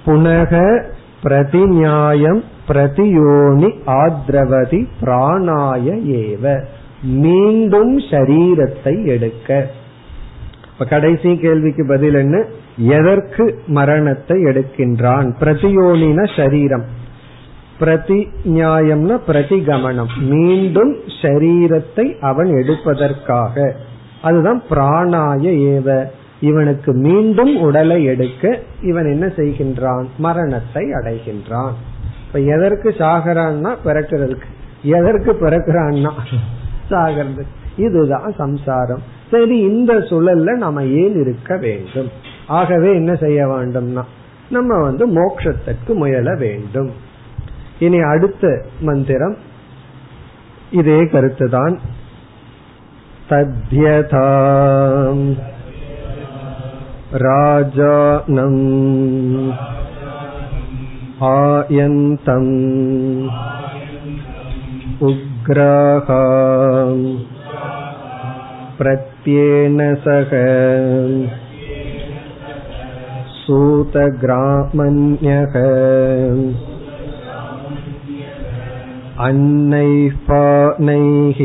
[0.07, 0.83] புனக
[1.23, 6.64] பிரதிநியாயம் பிரதியோனி ஆத்ரவதி பிராணாய ஏவ.
[7.03, 9.70] மீண்டும் சரீரத்தை எடுக்க.
[10.83, 12.45] இப்ப கடைசி கேள்விக்கு பதில் என்ன?
[12.76, 15.33] எதற்கு மரணத்தை எடுக்கின்றான்?
[15.41, 16.85] பிரதியோனின சரீரம்.
[17.78, 20.20] பிரதி நியாயம்னா பிரதிகமனம்.
[20.20, 23.76] மீண்டும் சரீரத்தை அவன் எடுப்பதற்காக.
[24.22, 26.05] அதுதான் பிராணாய ஏவ.
[26.41, 30.05] இவனுக்கு மீண்டும் உடலை எடுக்க இவன் என்ன செய்கின்றான்?
[30.18, 31.72] மரணத்தை அடைகின்றான்.
[32.26, 34.47] இப்ப எதற்கு சாகரான்னா பிறக்கிறதுக்கு.
[34.83, 36.11] எதற்கு பிறக்கிறான்னா?
[36.91, 37.43] சாகிறது
[37.77, 39.03] இதுதான் சம்சாரம்.
[39.31, 42.09] சரி இந்த சுழல்ல நாம ஏன் இருக்க வேண்டும்?
[42.47, 44.03] ஆகவே என்ன செய்ய வேண்டும்னா
[44.51, 46.91] நம்ம வந்து மோட்சத்திற்கு முயல வேண்டும்.
[47.79, 49.37] இனி அடுத்த மந்திரம்
[50.70, 51.79] இதே கருத்துதான்.
[53.29, 55.51] தத்யதாம்
[57.12, 58.57] राजानम्
[61.20, 63.29] आयन्तम्
[65.01, 67.31] உக்ராகாம்
[68.80, 70.32] प्रत्येन सह
[73.38, 75.53] सूतग्रामन्यः
[79.28, 81.39] अन्नैः पानैः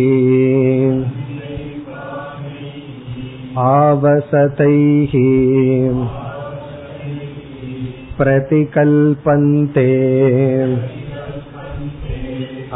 [3.66, 5.14] आवसतैः
[8.18, 9.86] प्रतिकल्पन्ते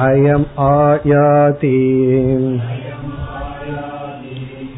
[0.07, 1.77] अयम् आयाति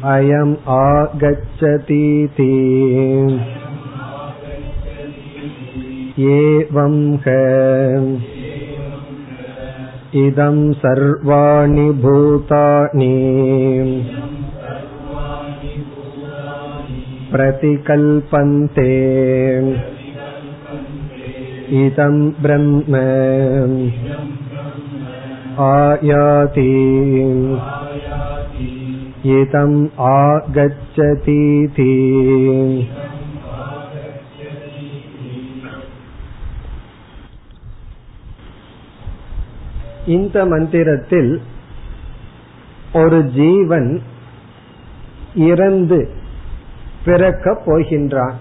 [0.03, 2.47] अयम् आगच्छतीति
[6.29, 6.95] एवं
[7.25, 7.35] ह
[10.21, 13.15] इदं सर्वाणि भूतानि
[17.31, 18.89] प्रतिकल्पन्ते
[21.85, 23.03] इदं ब्रह्म
[25.69, 26.69] आयाति
[29.24, 31.92] இதம் ஆகச்சதீதி
[40.06, 41.40] இந்த மந்திரத்தில்
[42.92, 44.02] ஒரு ஜீவன்
[45.34, 46.08] இறந்து
[47.04, 48.34] பிறக்கப் போகின்றான்.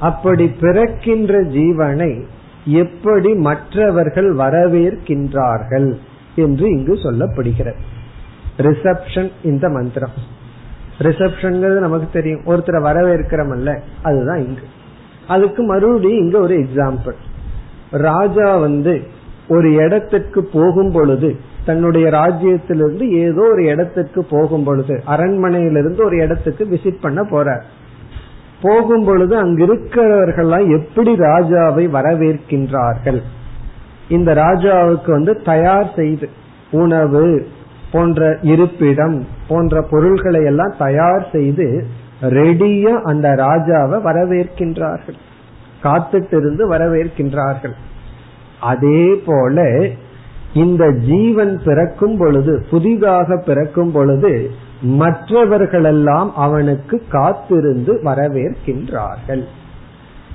[0.00, 2.26] அப்படி பிறக்கின்ற ஜீவனை
[2.64, 5.98] எப்படி மற்றவர்கள் வரவேற்கின்றார்கள்
[6.34, 7.96] என்று இங்கு சொல்லப்படுகிறது.
[8.58, 10.16] ரிசப்ஷன் இந்த மந்திரம்
[10.98, 12.42] ரிசப்ஷன்ங்கிறது நமக்கு தெரியும்.
[12.46, 14.66] ஒருத்தரை வரவேற்கிறமல்ல அதுதான் இங்கு.
[15.28, 17.18] அதுக்கு மறுபடியும் இங்க ஒரு எக்ஸாம்பிள்
[17.90, 19.02] ராஜா வந்து
[19.48, 21.36] ஒரு இடத்துக்கு போகும் பொழுது
[21.66, 27.62] தன்னுடைய ராஜ்யத்திலிருந்து ஏதோ ஒரு இடத்துக்கு போகும் பொழுது அரண்மனையிலிருந்து ஒரு இடத்துக்கு விசிட் பண்ண போறார்.
[28.62, 33.20] போகும் பொழுது அங்கிருக்கிறவர்கள்லாம் எப்படி ராஜாவை வரவேற்கின்றார்கள்?
[34.08, 36.28] இந்த ராஜாவுக்கு வந்து தயார் செய்து
[36.70, 37.46] உணவு
[37.92, 41.86] போன்ற இருப்பிடம் போன்ற பொருள்களை எல்லாம் தயார் செய்து
[42.22, 45.18] ரெடியா அந்த ராஜாவை வரவேற்கின்றார்கள்.
[45.82, 47.76] காத்துட்டு இருந்து வரவேற்கின்றார்கள்.
[48.60, 49.86] அதே போல
[50.54, 54.50] இந்த ஜீவன் பிறக்கும் பொழுது புதிதாக பிறக்கும் பொழுது
[54.82, 59.44] மற்றவர்களெல்லாம் அவனுக்கு காத்திருந்து வரவேற்கின்றார்கள்.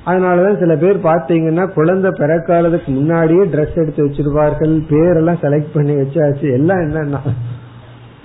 [0.06, 6.48] அதனாலதான் சில பேர் பாத்தீங்கன்னா குழந்தை பிறக்காததுக்கு முன்னாடியே ட்ரெஸ் எடுத்து வச்சிருவார்கள் பேரெல்லாம் செலக்ட் பண்ணி வச்சாச்சு.
[6.54, 7.20] எல்லாம் என்னன்னா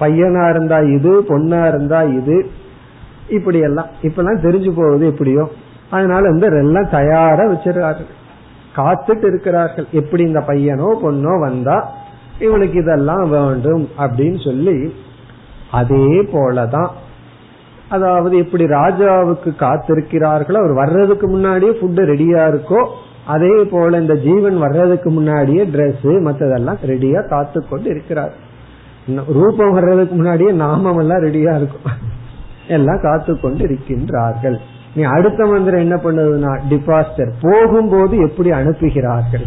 [0.00, 2.50] பையனா இருந்தா இது பொண்ணா இருந்தா இது
[3.28, 5.48] இப்படி எல்லாம் இப்பெல்லாம் தெரிஞ்சு போகுது எப்படியோ.
[5.90, 8.14] அதனால வந்து எல்லாம் தயாரா வச்சிருக்கார்கள்
[8.76, 9.86] காத்துட்டு இருக்கிறார்கள்.
[9.90, 11.92] எப்படி இந்த பையனோ பொண்ணோ வந்தா
[12.38, 14.94] இவனுக்கு இதெல்லாம் வேண்டும் அப்படின்னு சொல்லி
[15.70, 16.90] அதே போலதான்
[17.88, 22.80] அதாவது எப்படி ராஜாவுக்கு காத்திருக்கிறார்களோ அவர் வர்றதுக்கு முன்னாடியே ஃபுட்டு ரெடியா இருக்கோ
[23.34, 28.34] அதே போல இந்த ஜீவன் வர்றதுக்கு முன்னாடியே ட்ரெஸ் மற்றதெல்லாம் ரெடியா காத்து கொண்டு இருக்கிறார்
[29.36, 31.86] ரூபம் வர்றதுக்கு முன்னாடியே நாமம் எல்லாம் ரெடியா இருக்கும்.
[32.76, 34.56] எல்லாம் காத்து கொண்டு இருக்கின்றார்கள்.
[34.94, 39.46] நீ அடுத்த மந்திரம் என்ன பண்ணுதுன்னா டிபாஸ்டர் போகும்போது எப்படி அனுப்புகிறார்கள்?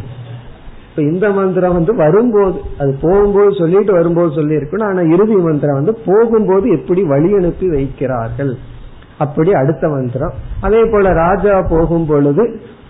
[0.91, 5.93] இப்ப இந்த மந்திரம் வந்து வரும்போது அது போகும்போது சொல்லிட்டு வரும்போது சொல்லி இருக்கணும் ஆனா இறுதி மந்திரம் வந்து
[6.05, 8.53] போகும்போது எப்படி வழி அனுப்பி வைக்கிறார்கள்.
[9.17, 10.33] அப்படி அடுத்த மந்திரம்.
[10.61, 12.43] அதே போல ராஜா போகும் பொழுது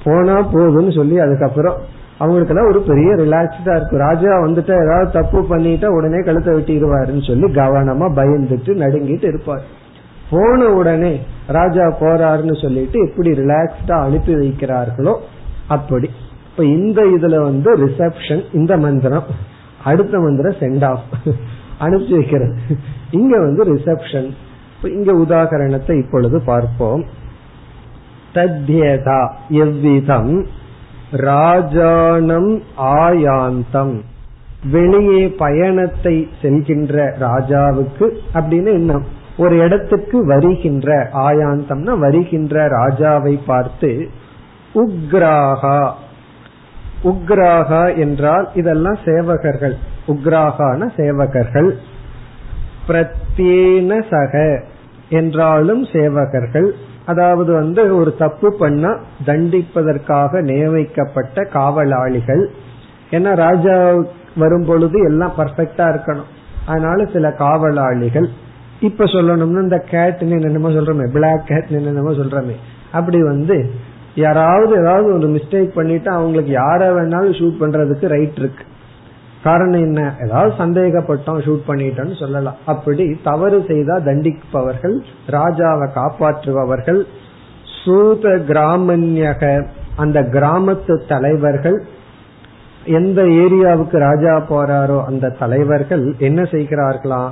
[0.04, 1.78] போனா போதும்னு சொல்லி அதுக்கப்புறம்
[2.18, 4.00] அவங்களுக்கு எல்லாம் ஒரு பெரிய ரிலாக்ஸ்டா இருக்கும்.
[4.00, 9.64] ராஜா வந்துட்டு ஏதாவது தப்பு பண்ணிட்டா உடனே கழுத்தை வெட்டிடுவாருன்னு சொல்லி கவனமா பயந்துட்டு நடுங்கிட்டு இருப்பார்.
[10.30, 11.14] போன உடனே
[11.48, 15.16] ராஜா போறாருன்னு சொல்லிட்டு எப்படி ரிலாக்ஸ்டா அனுப்பி வைக்கிறார்களோ
[15.68, 16.10] அப்படி.
[16.52, 19.24] இப்ப இந்த இதுல வந்து ரிசப்ஷன் இந்த மந்திரம்
[19.84, 21.04] அடுத்த மந்திரம் சென்ட் ஆஃப்
[21.80, 22.58] அனுப்பிச்சு வைக்கிறது.
[23.12, 24.32] இங்க வந்து ரிசப்ஷன்
[24.84, 27.06] இங்க உதாகரணத்தை இப்பொழுது பார்ப்போம்.
[28.34, 30.46] தத்யதா எவ்விதம்?
[31.12, 34.02] ராஜானம் ஆயாந்தம்.
[34.72, 39.02] வெளியே பயணத்தை செல்கின்ற ராஜாவுக்கு அப்படின்னு என்ன?
[39.38, 44.10] ஒரு இடத்துக்கு வருகின்ற ஆயாந்தம்னா வருகின்ற ராஜாவை பார்த்து
[44.76, 45.92] உக்ராகா
[47.04, 49.74] உக்ராகா என்றால் இதெல்லாம் சேவகர்கள்.
[50.08, 51.70] உக்ராகான சேவகர்கள்.
[52.88, 54.64] பிரத்யேன சக
[55.10, 56.72] என்றாலும் சேவகர்கள்.
[57.06, 62.50] அதாவது வந்து ஒரு தப்பு பண்ணா தண்டிப்பதற்காக நியமிக்கப்பட்ட காவலாளிகள்.
[63.12, 63.94] ஏன்னா ராஜா
[64.36, 66.30] வரும் பொழுது எல்லாம் பர்ஃபெக்டா இருக்கணும்.
[66.66, 68.30] அதனால சில காவலாளிகள்.
[68.80, 72.56] இப்ப சொல்லணும்னா இந்த கேட்னு என்னென்னமோ சொல்றோமே பிளாக் கேட் என்னென்னமோ சொல்றோமே.
[72.92, 73.70] அப்படி வந்து
[74.16, 78.64] யாராவது ஏதாவது ஒரு மிஸ்டேக் பண்ணிட்டு அவங்களுக்கு யார வேணாலும் ஷூட் பண்றதுக்கு ரைட் இருக்கு.
[79.44, 80.16] காரணம் என்ன?
[80.24, 82.56] ஏதாவது சந்தேகப்பட்டோம் ஷூட் பண்ணிட்டோம்னு சொல்லலாம்.
[82.66, 87.04] அப்படி தவறு செய்தா தண்டிப்பவர்கள் ராஜாவை காப்பாற்றுபவர்கள்
[87.86, 91.82] சூத கிராமன்யக அந்த கிராமத்து தலைவர்கள்
[92.86, 97.32] எந்த ஏரியாவுக்கு ராஜா போறாரோ அந்த தலைவர்கள் என்ன செய்கிறார்களாம்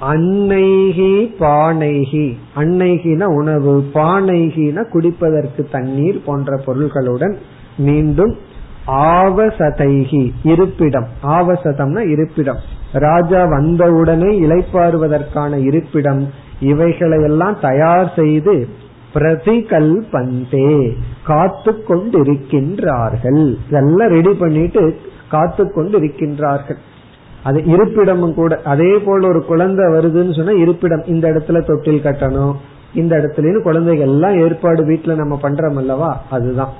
[0.00, 2.36] அன்னைகி பானைகி.
[2.56, 7.34] அன்னைகின உணவு பானைகின குடிப்பதற்கு தண்ணீர் போன்ற பொருள்களுடன்
[7.78, 8.36] மீண்டும்
[8.86, 11.06] ஆவசதைகி இருப்பிடம்.
[11.22, 12.58] ஆவசதம்னா இருப்பிடம்.
[12.92, 16.28] ராஜா வந்தவுடனே இலைப்பாறுவதற்கான இருப்பிடம்.
[16.60, 18.68] இவைகளையெல்லாம் தயார் செய்து
[19.14, 20.92] பிரதிகல்பந்தே
[21.24, 26.76] காத்து கொண்டிருக்கின்றார்கள் இதெல்லாம் ரெடி பண்ணிட்டு காத்து கொண்டிருக்கின்றார்கள்
[27.46, 28.52] அது இருப்பிடமும் கூட.
[28.64, 31.04] அதே போல ஒரு குழந்தை வருதுன்னு சொன்னா இருப்பிடம்.
[31.06, 32.54] இந்த இடத்துல தொட்டில் கட்டணும்.
[32.94, 36.10] இந்த இடத்துல குழந்தைகள் எல்லாம் ஏற்பாடு வீட்டுல நம்ம பண்றோம் அல்லவா?
[36.30, 36.72] அதுதான்.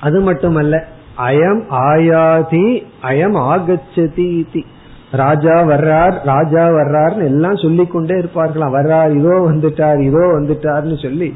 [0.00, 0.76] அது மட்டுமல்ல
[1.18, 2.66] அயம் ஆயாதி
[3.02, 4.62] அயம் ஆகச்சதி
[5.10, 8.74] ராஜா வர்றார் ராஜா வர்றார்னு எல்லாம் சொல்லிக்கொண்டே இருப்பார்களாம்.
[8.78, 11.28] வர்றார் இதோ வந்துட்டார் இதோ வந்துட்டார்னு சொல்லி.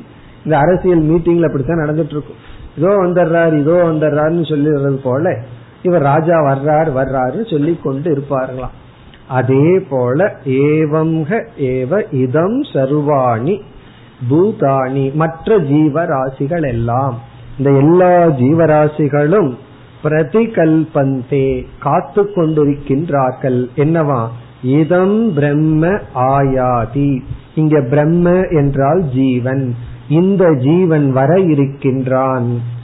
[0.45, 2.41] இந்த அரசியல் மீட்டிங்ல அப்படித்தான் நடந்துட்டு இருக்கும்.
[2.77, 5.27] இதோ வந்துடுறார் இதோ வந்துடுறாருன்னு சொல்லிடுறது போல
[5.83, 8.77] இவர் ராஜா வர்றார் வர்றாரு சொல்லி கொண்டு இருப்பார்களாம்.
[9.29, 13.61] அதே போல ஏவம்ஹ ஏவ இதம் சர்வாணி
[14.31, 17.19] பூதாணி மற்ற ஜீவராசிகள் எல்லாம்.
[17.59, 19.55] இந்த எல்லா ஜீவராசிகளும்
[20.05, 23.69] பிரதிகல்பந்தே காத்து கொண்டிருக்கின்றார்கள்.
[23.77, 24.29] என்னவா?
[24.63, 27.21] இதம் பிரம்ம ஆயாதி.
[27.55, 29.75] இங்க பிரம்ம என்றால் ஜீவன்.
[30.09, 32.79] இந்த ஜீவன் வர இருக்கின்றான்.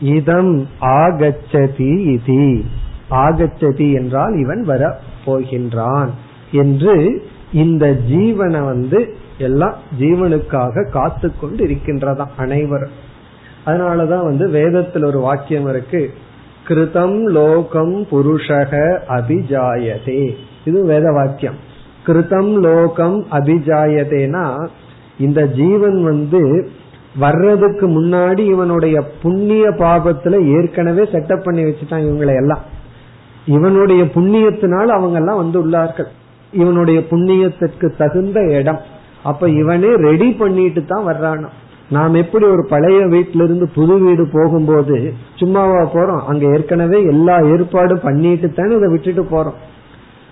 [0.00, 2.64] இதம் ஆகச்சதி இதி.
[3.10, 6.08] ஆகச்சதி என்றால் இவன் வர போகின்றான்
[6.52, 7.22] என்று
[7.52, 12.90] இந்த ஜீவனை வந்து எல்லாம் ஜீவனுக்காக காத்து கொண்டு இருக்கின்றதாம் அனைவரும்.
[13.66, 16.10] அதனாலதான் வந்து வேதத்தில் ஒரு வாக்கியம் இருக்கு.
[16.68, 20.34] கிருதம் லோகம் புருஷக அபிஜாயதே.
[20.64, 21.54] இது வேத வாக்கியம்.
[22.06, 24.68] கிருதம் லோகம் அபிஜாயதேனா
[25.18, 26.70] இந்த ஜீவன் வந்து
[27.18, 32.60] வர்றதுக்கு முன்னாடி இவனுடைய புண்ணிய பாபத்துல ஏற்கனவே செட்டப் பண்ணி வச்சுட்டான் இவங்களை எல்லாம்.
[33.46, 36.06] இவனுடைய புண்ணியத்தினால் அவங்க எல்லாம் வந்து உள்ளார்கள்.
[36.52, 38.80] இவனுடைய புண்ணியத்திற்கு தகுந்த இடம்.
[39.22, 41.48] அப்ப இவனே ரெடி பண்ணிட்டு தான் வர்றானோ.
[41.90, 46.20] நாம் எப்படி ஒரு பழைய வீட்டில இருந்து புது வீடு போகும்போது சும்மாவா போறோம்?
[46.20, 49.54] அங்க ஏற்கனவே எல்லா ஏற்பாடும் பண்ணிட்டு தானே இதை விட்டுட்டு போறோம்.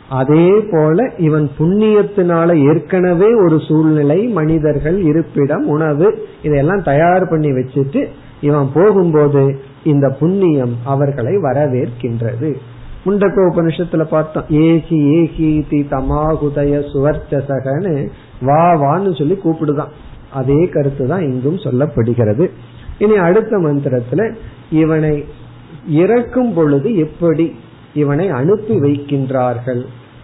[0.08, 8.08] அதே போல இவன் புண்ணியத்தினால ஏற்கனவே ஒரு சூழ்நிலை மனிதர்கள் இருப்பிடம் உணவு இதையெல்லாம் தயார் பண்ணி வச்சுட்டு
[8.40, 12.56] இவன் போகும்போது இந்த புண்ணியம் அவர்களை வரவேற்கின்றது.
[13.06, 18.08] முண்டக்க உபனிஷத்துல பார்த்தோம் ஏகி ஏகி தி தமாகுதய சுவர்ச்சசகன்னு
[18.40, 19.92] வா வான்னு சொல்லி கூப்பிடுதான்.
[20.32, 22.50] அதே கருத்து தான் இங்கும் சொல்லப்படுகிறது.
[22.98, 24.34] இனி அடுத்த மந்திரத்துல
[24.70, 25.24] இவனை
[25.88, 27.54] இறக்கும் பொழுது எப்படி
[27.94, 29.84] இவனை அனுப்பி வைக்கின்றார்கள்?